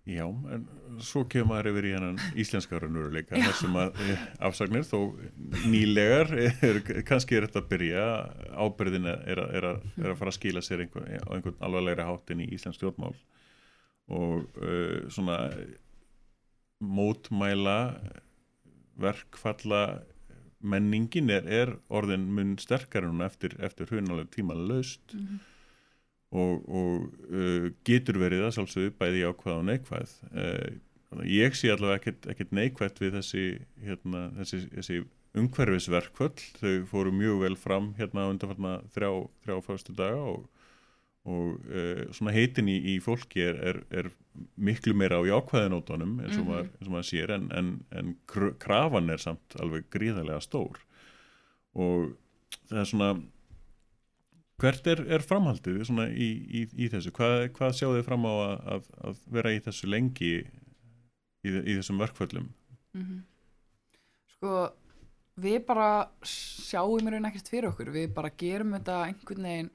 Já, 0.07 0.23
en 0.23 0.61
svo 1.03 1.25
kemur 1.27 1.49
maður 1.49 1.67
yfir 1.73 1.85
í 1.89 1.89
hennan 1.97 2.19
íslenska 2.39 2.79
raunveruleika 2.79 3.41
þar 3.41 3.57
sem 3.59 3.73
að 3.75 3.97
eh, 4.05 4.21
afsagnir 4.47 4.85
þó 4.87 4.99
nýlegar 5.67 6.31
er, 6.39 6.79
kannski 7.09 7.35
er 7.35 7.49
þetta 7.49 7.59
að 7.59 7.67
byrja. 7.73 8.05
Ábyrðin 8.55 9.09
er, 9.11 9.25
er, 9.27 9.67
er 9.67 10.13
að 10.13 10.21
fara 10.21 10.31
að 10.31 10.37
skila 10.37 10.63
sér 10.63 10.85
einhver, 10.85 11.09
á 11.11 11.27
einhvern 11.35 11.59
alvarlegri 11.59 12.07
háttin 12.07 12.45
í 12.45 12.47
íslensk 12.55 12.79
stjórnmál 12.79 13.17
og 14.07 14.45
uh, 14.61 15.07
svona 15.11 15.39
mótmæla 16.79 17.79
verkfalla 18.97 20.01
menningin 20.61 21.29
er, 21.29 21.45
er 21.45 21.75
orðin 21.93 22.25
mun 22.33 22.55
sterkar 22.61 23.05
núna 23.05 23.27
eftir, 23.29 23.53
eftir 23.63 23.91
hunalega 23.91 24.31
tíma 24.33 24.57
laust. 24.57 25.15
Og, 26.27 26.63
og 26.67 27.05
uh, 27.31 27.69
getur 27.87 28.19
verið 28.19 28.47
að 28.47 28.57
sjálfsögðu 28.57 28.95
bæði 28.99 29.21
jákvæð 29.23 29.53
og 29.53 29.67
neikvæð. 29.69 30.15
Uh, 30.33 31.21
ég 31.23 31.55
sé 31.55 31.71
allavega 31.71 32.01
ekkert, 32.01 32.27
ekkert 32.33 32.55
neikvætt 32.55 32.99
við 32.99 33.15
þessi, 33.15 33.45
hérna, 33.85 34.25
þessi, 34.41 34.63
þessi 34.73 34.97
umhverfisverkvöll 35.37 36.35
þau 36.57 36.73
fóru 36.89 37.13
mjög 37.15 37.41
vel 37.45 37.57
fram 37.59 37.91
hérna 37.97 38.27
á 38.27 38.31
undanfarna 38.31 38.73
þrjá, 38.95 39.11
þrjá 39.45 39.57
fyrstu 39.65 39.95
daga 39.97 40.19
og, 40.33 40.45
og 41.27 41.57
uh, 41.67 42.03
svona 42.15 42.31
heitin 42.31 42.69
í, 42.71 42.77
í 42.93 42.97
fólki 43.03 43.41
er, 43.43 43.57
er, 43.71 43.79
er 43.91 44.09
miklu 44.55 44.93
meira 44.95 45.17
á 45.19 45.27
jákvæðinótonum 45.27 46.21
eins 46.23 46.37
og 46.37 46.45
Mhm. 46.45 46.51
maður, 46.51 46.69
eins 46.77 46.87
og 46.87 46.93
maður 46.93 47.07
sér 47.09 47.33
en, 47.35 47.47
en, 47.59 47.71
en 47.91 48.13
kr- 48.31 48.53
krafan 48.63 49.09
er 49.11 49.19
samt 49.19 49.57
alveg 49.59 49.89
gríðarlega 49.91 50.39
stór 50.45 50.79
og 51.75 52.13
það 52.69 52.79
er 52.83 52.87
svona 52.91 53.09
hvert 54.57 54.87
er, 54.89 55.01
er 55.13 55.21
framhaldið 55.25 55.83
svona 55.85 56.07
í, 56.09 56.29
í, 56.47 56.61
í 56.73 56.87
þessu 56.89 57.11
hvað, 57.13 57.49
hvað 57.57 57.75
sjáu 57.77 57.91
þið 57.97 58.07
fram 58.07 58.25
á 58.25 58.33
að, 58.33 58.55
að, 58.77 58.87
að 59.11 59.19
vera 59.37 59.51
í 59.53 59.59
þessu 59.67 59.89
lengi 59.91 60.31
í, 61.43 61.51
þessum 61.77 61.99
verkföllum 62.05 62.47
Mhm. 62.97 63.19
Sko, 64.37 64.53
við 65.41 65.59
bara 65.67 65.89
sjáum 66.25 67.03
í 67.05 67.11
raun 67.13 67.27
ekkert 67.29 67.49
fyrir 67.51 67.67
okkur, 67.71 67.91
við 67.93 68.07
bara 68.15 68.31
gerum 68.37 68.71
þetta 68.77 68.95
einhvern 69.09 69.45
veginn, 69.49 69.69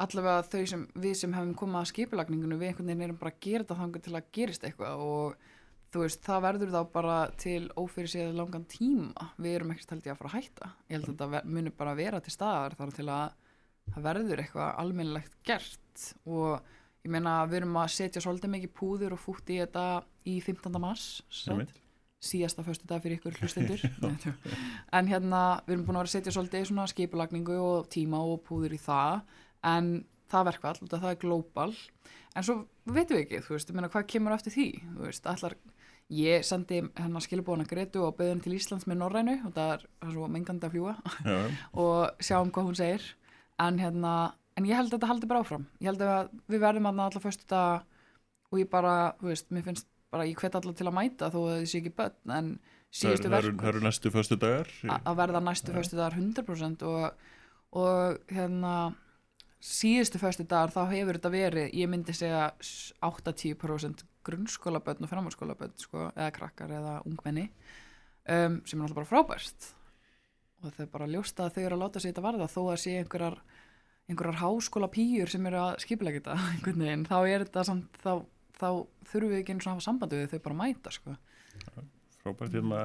allavega 0.00 0.42
þau 0.48 0.62
sem 0.66 0.84
við 1.04 1.14
sem 1.20 1.34
hefum 1.36 1.54
komað 1.58 1.82
að 1.84 1.90
skipulagningunum, 1.92 2.58
við 2.60 2.68
einhvern 2.72 2.88
veginn 2.92 3.04
erum 3.08 3.18
bara 3.20 3.32
að 3.34 3.40
gera 3.44 3.64
þetta 3.64 3.80
þangur 3.82 4.02
til 4.06 4.14
að 4.18 4.30
gerist 4.38 4.64
eitthvað 4.64 5.02
og 5.04 5.34
þú 5.92 6.00
veist, 6.06 6.22
það 6.24 6.44
verður 6.46 6.70
þá 6.72 6.80
bara 6.94 7.16
til 7.36 7.62
ófyrir 7.76 8.08
séð 8.08 8.30
langan 8.38 8.64
tíma, 8.72 9.26
við 9.36 9.56
erum 9.58 9.74
ekkert 9.74 9.90
held 9.92 10.06
ég 10.08 10.14
að 10.14 10.20
fara 10.22 10.30
að 10.32 10.36
hætta, 10.40 10.70
ég 10.88 10.96
held 10.96 11.04
að 11.04 11.12
þetta 11.12 11.28
ver- 11.34 11.50
muni 11.52 11.70
bara 11.82 11.94
vera 11.98 12.20
til 12.24 12.32
staðar 12.32 12.76
þar 12.78 12.94
til 12.96 13.08
að 13.12 13.34
það 13.92 14.06
verður 14.08 14.42
eitthvað 14.46 14.80
almennilegt 14.80 15.36
gert. 15.44 16.06
Og 16.24 16.62
ég 17.04 17.10
meina 17.12 17.36
við 17.50 17.58
erum 17.60 17.76
að 17.82 17.92
setja 17.92 18.22
svolítið 18.24 18.52
mikið 18.54 18.72
púður 18.78 19.16
og 19.18 19.20
fútt 19.20 19.50
í 19.52 19.58
þetta 19.60 19.84
í 20.32 20.38
15. 20.40 20.80
mars, 20.80 21.06
síðasta 22.22 22.62
föstu 22.64 22.86
dag 22.88 23.02
fyrir 23.02 23.18
ykkur 23.18 23.36
hlustendur. 23.42 23.82
En 24.94 25.08
hérna 25.10 25.60
við 25.66 25.74
erum 25.76 25.84
búin 25.88 25.98
að 25.98 26.04
vera 26.06 26.08
að 26.08 26.14
setja 26.16 26.32
svolítið 26.32 26.72
skipulagningu 26.94 27.58
og 27.60 27.88
tíma 27.92 28.22
og 28.22 28.40
púður 28.46 28.72
í 28.72 28.80
það 28.80 29.20
en 29.66 29.92
það 30.32 30.48
verkvall, 30.50 30.80
það 30.88 31.08
er 31.10 31.20
global. 31.20 31.70
En 32.32 32.46
svo 32.46 32.58
veitum 32.88 33.18
við 33.18 33.24
ekki, 33.26 33.42
þú 33.46 33.56
veist, 33.56 33.72
meina 33.76 33.90
hvað 33.92 34.08
kemur 34.14 34.34
eftir 34.36 34.54
því, 34.54 34.66
þú 34.96 35.06
veist, 35.06 35.28
allar 35.28 35.56
ég 36.12 36.44
sendi 36.44 36.82
hennar 36.98 37.24
skilbúana 37.24 37.64
Gretu 37.68 38.02
og 38.04 38.16
bauðin 38.18 38.42
til 38.44 38.56
Íslands 38.56 38.88
með 38.88 39.00
Norrænu 39.00 39.36
og 39.46 39.54
það 39.54 39.70
er, 39.76 39.84
það 40.00 40.08
er 40.08 40.16
svo 40.16 40.28
mengandi 40.28 40.68
að 40.68 40.74
fljúa 40.74 40.94
og 41.84 42.24
sjáum 42.24 42.52
hvað 42.52 42.68
hún 42.68 42.78
segir. 42.80 43.06
En 43.62 43.78
hérna, 43.80 44.12
en 44.58 44.66
ég 44.68 44.76
held 44.76 44.90
að 44.90 44.98
þetta 44.98 45.12
haldi 45.12 45.30
bara 45.30 45.44
áfram. 45.44 45.64
Ég 45.80 45.92
held 45.92 46.04
að 46.04 46.32
við 46.50 46.64
verðum 46.64 46.90
að 46.90 47.02
allar 47.06 47.24
föstu 47.24 47.48
dag 47.52 47.88
og 48.52 48.60
ég 48.60 48.68
bara, 48.72 48.94
þú 49.20 49.30
veist, 49.30 49.48
mér 49.52 49.66
finnst 49.68 49.88
bara 50.12 50.28
ég 50.28 50.38
hvet 50.38 50.56
allar 50.58 50.76
til 50.76 50.88
að 50.88 50.96
mæta 50.96 51.30
þó 51.32 51.38
að 51.46 51.54
þið 51.62 51.68
sé 51.70 51.80
ekki 51.80 51.94
börn 51.96 52.34
en 52.36 52.50
það 52.52 52.98
síðustu 52.98 53.28
það 53.28 53.36
verk 53.38 53.62
það 53.62 53.70
eru 53.70 53.84
næstu 53.86 54.12
föstu 54.12 54.38
dagar 54.40 54.72
að 54.98 55.20
verða 55.22 55.40
næstu 55.46 55.76
föstu 55.76 55.98
dagar 55.98 56.18
100% 56.18 56.84
og, 56.88 57.30
og 57.80 58.18
hérna 58.32 58.74
síðustu 59.62 60.18
föstu 60.18 60.46
dagar 60.48 60.72
þá 60.74 60.82
hefur 60.90 61.18
þetta 61.18 61.30
verið, 61.32 61.68
ég 61.78 61.90
myndi 61.90 62.14
segja 62.16 62.48
8-10% 63.06 64.02
grunnskólabötn 64.26 65.06
og 65.06 65.10
framhalskólabötn 65.10 65.78
sko, 65.82 66.08
eða 66.16 66.32
krakkar 66.34 66.74
eða 66.74 66.96
ungmenni 67.06 67.48
um, 68.26 68.58
sem 68.66 68.78
er 68.78 68.86
alltaf 68.86 68.98
bara 68.98 69.10
frábært 69.10 69.68
og 70.62 70.74
þau 70.76 70.86
bara 70.92 71.10
ljósta 71.10 71.46
að 71.46 71.56
þau 71.56 71.62
eru 71.64 71.78
að 71.78 71.82
láta 71.84 72.02
sig 72.02 72.12
þetta 72.12 72.26
varða 72.26 72.50
þó 72.50 72.60
að 72.64 72.80
sé 72.82 72.96
einhverjar 72.98 73.38
einhverjar 74.10 74.40
háskóla 74.42 74.90
pýjur 74.92 75.30
sem 75.30 75.46
eru 75.50 75.60
að 75.62 75.72
skipilega 75.84 76.20
þetta 76.20 76.36
einhvern 76.56 76.86
veginn, 76.86 77.08
þá 77.08 77.18
er 77.22 77.46
þetta 77.46 77.66
samt, 77.70 77.98
þá, 78.02 78.12
þá 78.58 78.68
þurfum 79.12 79.32
við 79.32 79.40
ekki 79.40 79.54
einu 79.54 79.64
svona 79.64 79.74
að 79.74 79.78
hafa 79.78 79.88
sambandi 79.88 80.22
við 80.22 80.34
þau 80.34 80.44
bara 80.48 80.60
mæta 80.62 80.94
sko. 80.94 81.16
frábært 82.22 82.58
hérna 82.58 82.82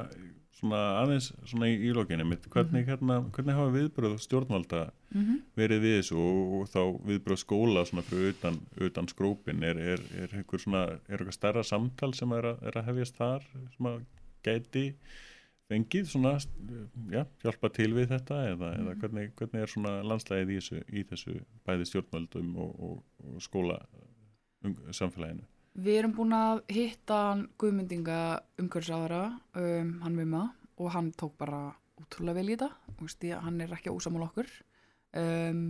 svona 0.57 0.81
aðeins 1.03 1.29
svona 1.45 1.69
í, 1.69 1.77
í 1.85 1.93
lokinni 1.95 2.25
mitt 2.27 2.47
hvernig, 2.53 2.87
hérna, 2.89 3.19
hvernig 3.35 3.57
hafa 3.57 3.73
viðbröð 3.75 4.17
stjórnvalda 4.23 4.83
mm 4.87 5.21
-hmm. 5.21 5.39
verið 5.59 5.83
við 5.85 5.95
þessu 5.99 6.17
og, 6.23 6.41
og 6.57 6.67
þá 6.73 6.81
viðbröð 7.11 7.41
skóla 7.43 7.85
svona 7.85 8.05
fyrir 8.07 8.33
utan, 8.33 8.59
utan 8.89 9.09
skrópin 9.11 9.63
er, 9.63 9.77
er, 9.77 10.03
er 10.23 10.35
einhver 10.41 10.63
svona, 10.63 10.83
er 11.07 11.17
eitthvað 11.17 11.37
stærra 11.39 11.63
samtal 11.63 12.13
sem 12.13 12.31
er 12.31 12.51
að, 12.53 12.63
er 12.67 12.77
að 12.77 12.87
hefjast 12.91 13.17
þar 13.21 13.47
sem 13.75 13.91
að 13.91 14.03
gæti 14.43 14.85
fengið 15.67 16.07
svona, 16.07 16.37
já, 17.11 17.25
hjálpa 17.43 17.69
til 17.75 17.91
við 17.93 18.07
þetta 18.13 18.39
eða, 18.53 18.71
eða 18.79 18.95
hvernig, 19.01 19.31
hvernig 19.35 19.61
er 19.61 19.71
svona 19.71 19.93
landslæðið 20.07 20.53
í 20.53 20.59
þessu, 20.59 20.81
í 20.87 21.03
þessu 21.09 21.35
bæði 21.67 21.89
stjórnvöldum 21.89 22.55
og, 22.63 22.71
og, 22.87 22.97
og 23.27 23.41
skóla 23.43 23.81
um, 24.63 24.77
samfélaginu? 24.95 25.43
Við 25.77 25.99
erum 25.99 26.13
búin 26.17 26.33
að 26.33 26.63
hitta 26.73 27.17
Guðmyndinga 27.61 28.21
umhverfisáðara, 28.57 29.21
um, 29.61 29.91
hann 30.01 30.15
Vima, 30.17 30.47
og 30.81 30.89
hann 30.95 31.11
tók 31.13 31.35
bara 31.37 31.67
útrúlega 32.01 32.39
vel 32.39 32.49
í 32.49 32.55
þetta. 32.57 32.71
Hann 33.43 33.61
er 33.61 33.75
ekki 33.75 33.91
að 33.91 33.99
úsamál 33.99 34.25
okkur. 34.25 34.49
Um, 35.17 35.61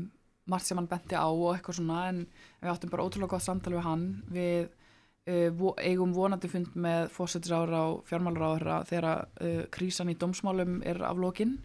margt 0.48 0.70
sem 0.70 0.80
hann 0.80 0.88
benti 0.88 1.20
á 1.20 1.28
og 1.28 1.52
eitthvað 1.52 1.82
svona, 1.82 2.06
en 2.08 2.24
við 2.62 2.72
áttum 2.72 2.94
bara 2.94 3.04
ótrúlega 3.04 3.34
gott 3.36 3.44
samtal 3.44 3.76
við 3.76 3.84
hann. 3.84 4.08
Við 4.32 4.70
uh, 4.70 5.50
vo, 5.60 5.76
eigum 5.76 6.16
vonandi 6.16 6.54
fund 6.56 6.80
með 6.80 7.12
fósættisára 7.18 7.84
og 7.92 8.08
fjármálaráðara 8.08 8.80
þegar 8.88 9.28
uh, 9.44 9.62
krísan 9.76 10.16
í 10.16 10.16
dómsmálum 10.16 10.80
er 10.88 11.04
af 11.04 11.20
lokin. 11.20 11.58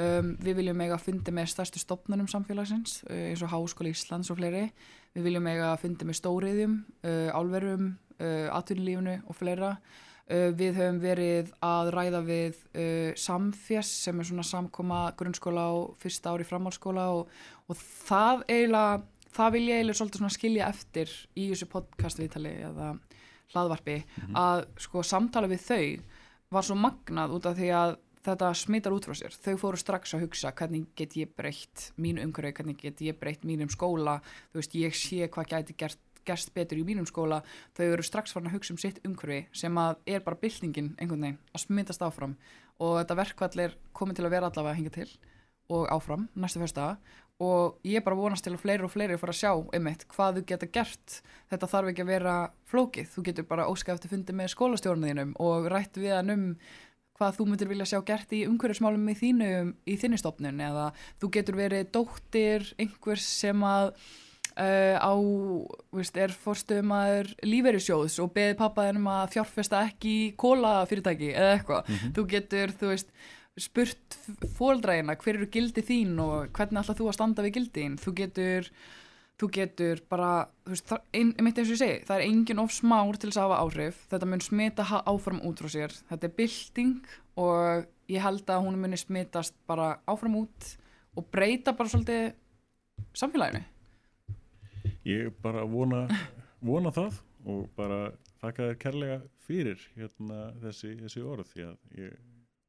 Um, 0.00 0.34
við 0.40 0.62
viljum 0.62 0.80
eiga 0.80 0.96
fundi 0.98 1.36
með 1.36 1.52
stærstu 1.52 1.84
stopnunum 1.84 2.32
samfélagsins, 2.32 3.02
uh, 3.10 3.26
eins 3.28 3.44
og 3.44 3.52
Háskóli 3.52 3.92
Íslands 3.92 4.32
og 4.32 4.40
fleiri. 4.40 4.70
Við 5.14 5.28
viljum 5.28 5.46
eiga 5.46 5.68
að 5.72 5.84
fundi 5.84 6.08
með 6.08 6.18
stóriðjum, 6.18 6.74
uh, 7.06 7.28
álverum, 7.38 7.92
uh, 8.18 8.48
atvinnulífinu 8.56 9.20
og 9.28 9.38
fleira. 9.38 9.70
Uh, 10.24 10.50
við 10.56 10.80
höfum 10.80 11.00
verið 11.02 11.52
að 11.62 11.90
ræða 11.94 12.22
við 12.26 12.60
uh, 12.74 13.10
samfés 13.20 13.90
sem 14.06 14.18
er 14.18 14.28
svona 14.28 14.46
samkoma 14.48 15.02
grunnskóla 15.18 15.68
og 15.76 15.98
fyrsta 16.02 16.32
ári 16.34 16.46
framhaldsskóla 16.48 17.08
og, 17.14 17.34
og 17.68 17.78
það 17.78 18.46
eiginlega, 18.48 19.02
það 19.36 19.54
vil 19.54 19.64
ég 19.68 19.82
eiginlega 19.82 20.00
svolítið 20.00 20.34
skilja 20.38 20.70
eftir 20.72 21.12
í 21.36 21.50
þessu 21.52 21.68
podcastviðtali 21.70 22.54
eða 22.70 22.94
hlaðvarpi 23.54 24.00
að 24.34 24.64
sko 24.82 25.04
samtala 25.06 25.50
við 25.50 25.62
þau 25.68 25.84
var 26.54 26.66
svo 26.66 26.76
magnað 26.78 27.34
út 27.36 27.48
af 27.50 27.58
því 27.58 27.70
að 27.76 27.96
þetta 28.24 28.50
smittar 28.56 28.94
út 28.96 29.06
frá 29.08 29.16
sér. 29.18 29.36
Þau 29.44 29.54
fóru 29.60 29.80
strax 29.80 30.14
að 30.16 30.26
hugsa 30.26 30.52
hvernig 30.56 30.88
get 30.98 31.16
ég 31.18 31.34
breytt 31.36 31.90
mínu 32.00 32.24
umhverfi, 32.24 32.54
hvernig 32.58 32.80
get 32.80 33.02
ég 33.04 33.18
breytt 33.20 33.44
mínum 33.46 33.70
skóla, 33.72 34.20
þú 34.52 34.60
veist, 34.60 34.76
ég 34.80 34.96
sé 34.98 35.28
hvað 35.28 35.50
gæti 35.52 35.76
gert, 35.84 36.00
gerst 36.24 36.54
betur 36.56 36.80
í 36.80 36.86
mínum 36.88 37.06
skóla, 37.08 37.42
þau 37.76 37.84
eru 37.90 38.06
strax 38.06 38.32
farin 38.32 38.48
að 38.48 38.58
hugsa 38.58 38.74
um 38.74 38.80
sitt 38.80 39.02
umhverfi 39.04 39.44
sem 39.52 39.76
að 39.80 40.00
er 40.16 40.24
bara 40.24 40.40
byltingin 40.40 40.94
einhvern 40.96 41.28
veginn 41.28 41.42
að 41.52 41.66
smittast 41.66 42.04
áfram. 42.04 42.38
Og 42.80 42.96
þetta 43.02 43.20
verkvall 43.20 43.66
er 43.66 43.76
komið 43.94 44.18
til 44.18 44.26
að 44.26 44.34
vera 44.34 44.50
allavega 44.50 44.72
að 44.72 44.80
hingja 44.80 44.96
til 44.96 45.10
og 45.72 45.86
áfram 45.88 46.26
næstu 46.36 46.60
fyrsta 46.60 46.96
og 47.42 47.78
ég 47.88 48.04
bara 48.04 48.18
vonast 48.18 48.44
til 48.46 48.52
að 48.54 48.62
fleiri 48.62 48.84
og 48.86 48.92
fleiri 48.92 49.16
fara 49.18 49.32
að 49.34 49.40
sjá 49.40 49.52
einmitt 49.74 50.04
hvað 50.12 50.38
þú 50.38 50.42
geta 50.50 50.68
gert. 50.70 51.20
Þetta 51.50 51.70
þarf 51.72 51.90
ekki 51.90 52.04
að 52.04 52.10
vera 52.12 52.34
flókið. 52.70 53.08
Þú 53.10 53.24
getur 53.28 53.48
bara 53.48 53.68
óskað 53.70 53.98
eftir 53.98 54.12
fundi 54.12 54.36
með 54.36 54.52
skólastjórnuðinum 54.54 55.32
og 55.42 55.66
rætt 55.72 55.98
við 55.98 56.14
hann 56.14 56.34
um 56.34 56.44
hvað 57.14 57.38
þú 57.38 57.46
myndir 57.48 57.70
vilja 57.70 57.88
sjá 57.92 58.00
gert 58.06 58.34
í 58.34 58.42
umhverfismálum 58.48 59.08
í 59.12 59.16
þínu, 59.18 59.50
í 59.86 59.96
þinni 60.00 60.18
stofnun 60.20 60.60
eða 60.66 60.90
þú 61.22 61.30
getur 61.36 61.58
verið 61.58 61.90
dóttir 61.94 62.66
einhvers 62.80 63.26
sem 63.42 63.62
að 63.68 63.92
uh, 64.58 64.96
á, 64.98 65.12
veist, 65.94 66.18
er 66.18 66.34
fórstöðumæður 66.44 67.30
lífeyrissjóðs 67.46 68.18
og 68.24 68.34
beði 68.34 68.58
pappaðinum 68.58 69.08
að 69.14 69.32
fjárfesta 69.36 69.86
ekki 69.90 70.18
í 70.24 70.28
kóla 70.38 70.80
fyrirtæki 70.90 71.32
eða 71.34 71.56
eitthvað. 71.58 71.96
Þú 72.16 72.26
getur, 72.34 72.76
þú 72.80 72.92
veist 72.92 73.14
spurt 73.60 74.18
fóldrægina 74.56 75.14
hver 75.20 75.38
eru 75.38 75.46
gildi 75.52 75.84
þín 75.86 76.18
og 76.22 76.50
hvernig 76.56 76.82
ætlað 76.82 76.98
þú 76.98 77.08
að 77.10 77.16
standa 77.18 77.44
við 77.44 77.56
gildiðin 77.58 77.98
þú 78.02 78.14
getur 78.18 78.70
þú 79.40 79.48
getur 79.56 80.00
bara, 80.10 80.46
þú 80.64 80.74
veist, 80.74 80.86
það, 80.90 81.02
ein, 81.18 81.32
einmitt 81.38 81.58
eins 81.58 81.70
og 81.70 81.74
ég 81.74 81.80
segi, 81.80 81.98
það 82.06 82.16
er 82.20 82.26
engin 82.28 82.62
of 82.62 82.72
smár 82.74 83.18
til 83.18 83.30
þess 83.30 83.40
að 83.40 83.46
hafa 83.48 83.60
áhrif, 83.64 84.00
þetta 84.12 84.28
mun 84.30 84.44
smita 84.44 84.86
áfram 85.00 85.42
út 85.48 85.62
frá 85.62 85.72
sér, 85.74 85.96
þetta 86.10 86.28
er 86.28 86.34
bylting 86.38 87.10
og 87.42 87.88
ég 88.14 88.24
held 88.24 88.50
að 88.54 88.66
hún 88.66 88.80
muni 88.80 88.98
smitast 89.00 89.56
bara 89.68 89.94
áfram 90.10 90.38
út 90.44 90.70
og 91.18 91.26
breyta 91.34 91.74
bara 91.74 91.90
svolítið 91.90 92.34
samfélaginu. 93.14 93.64
Ég 95.04 95.32
bara 95.42 95.64
vona, 95.68 96.06
vona 96.64 96.92
það 96.94 97.18
og 97.44 97.66
bara 97.76 98.12
þakka 98.40 98.68
þér 98.70 98.78
kærlega 98.84 99.18
fyrir 99.44 99.82
hérna 99.96 100.52
þessi, 100.62 100.94
þessi 101.02 101.24
orð 101.26 101.50
því 101.50 101.66
að 101.68 101.98
ég, 102.00 102.14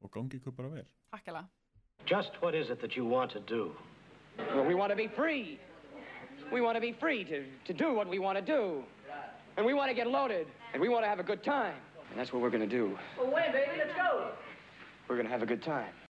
og 0.02 0.12
gangi 0.12 0.40
ykkur 0.40 0.56
bara 0.56 0.72
vel. 0.74 0.88
Takk 1.14 1.30
alveg. 1.32 1.52
Just 2.06 2.36
what 2.42 2.54
is 2.54 2.70
it 2.70 2.80
that 2.80 2.96
you 2.96 3.06
want 3.06 3.32
to 3.32 3.40
do? 3.40 3.72
Well, 4.54 4.66
we 4.66 4.74
want 4.74 4.90
to 4.90 4.96
be 4.96 5.08
free. 5.08 5.58
We 6.52 6.60
want 6.60 6.76
to 6.76 6.80
be 6.80 6.92
free 6.92 7.24
to, 7.24 7.44
to 7.66 7.72
do 7.72 7.94
what 7.94 8.08
we 8.08 8.18
want 8.18 8.38
to 8.38 8.44
do. 8.44 8.82
And 9.56 9.64
we 9.64 9.74
want 9.74 9.90
to 9.90 9.94
get 9.94 10.06
loaded. 10.06 10.46
And 10.72 10.82
we 10.82 10.88
want 10.88 11.04
to 11.04 11.08
have 11.08 11.18
a 11.18 11.22
good 11.22 11.42
time. 11.42 11.74
And 12.10 12.18
that's 12.18 12.32
what 12.32 12.42
we're 12.42 12.50
going 12.50 12.68
to 12.68 12.76
do. 12.76 12.96
Well, 13.18 13.32
when, 13.32 13.52
baby? 13.52 13.72
Let's 13.78 13.94
go. 13.96 14.30
We're 15.08 15.16
going 15.16 15.26
to 15.26 15.32
have 15.32 15.42
a 15.42 15.46
good 15.46 15.62
time. 15.62 15.92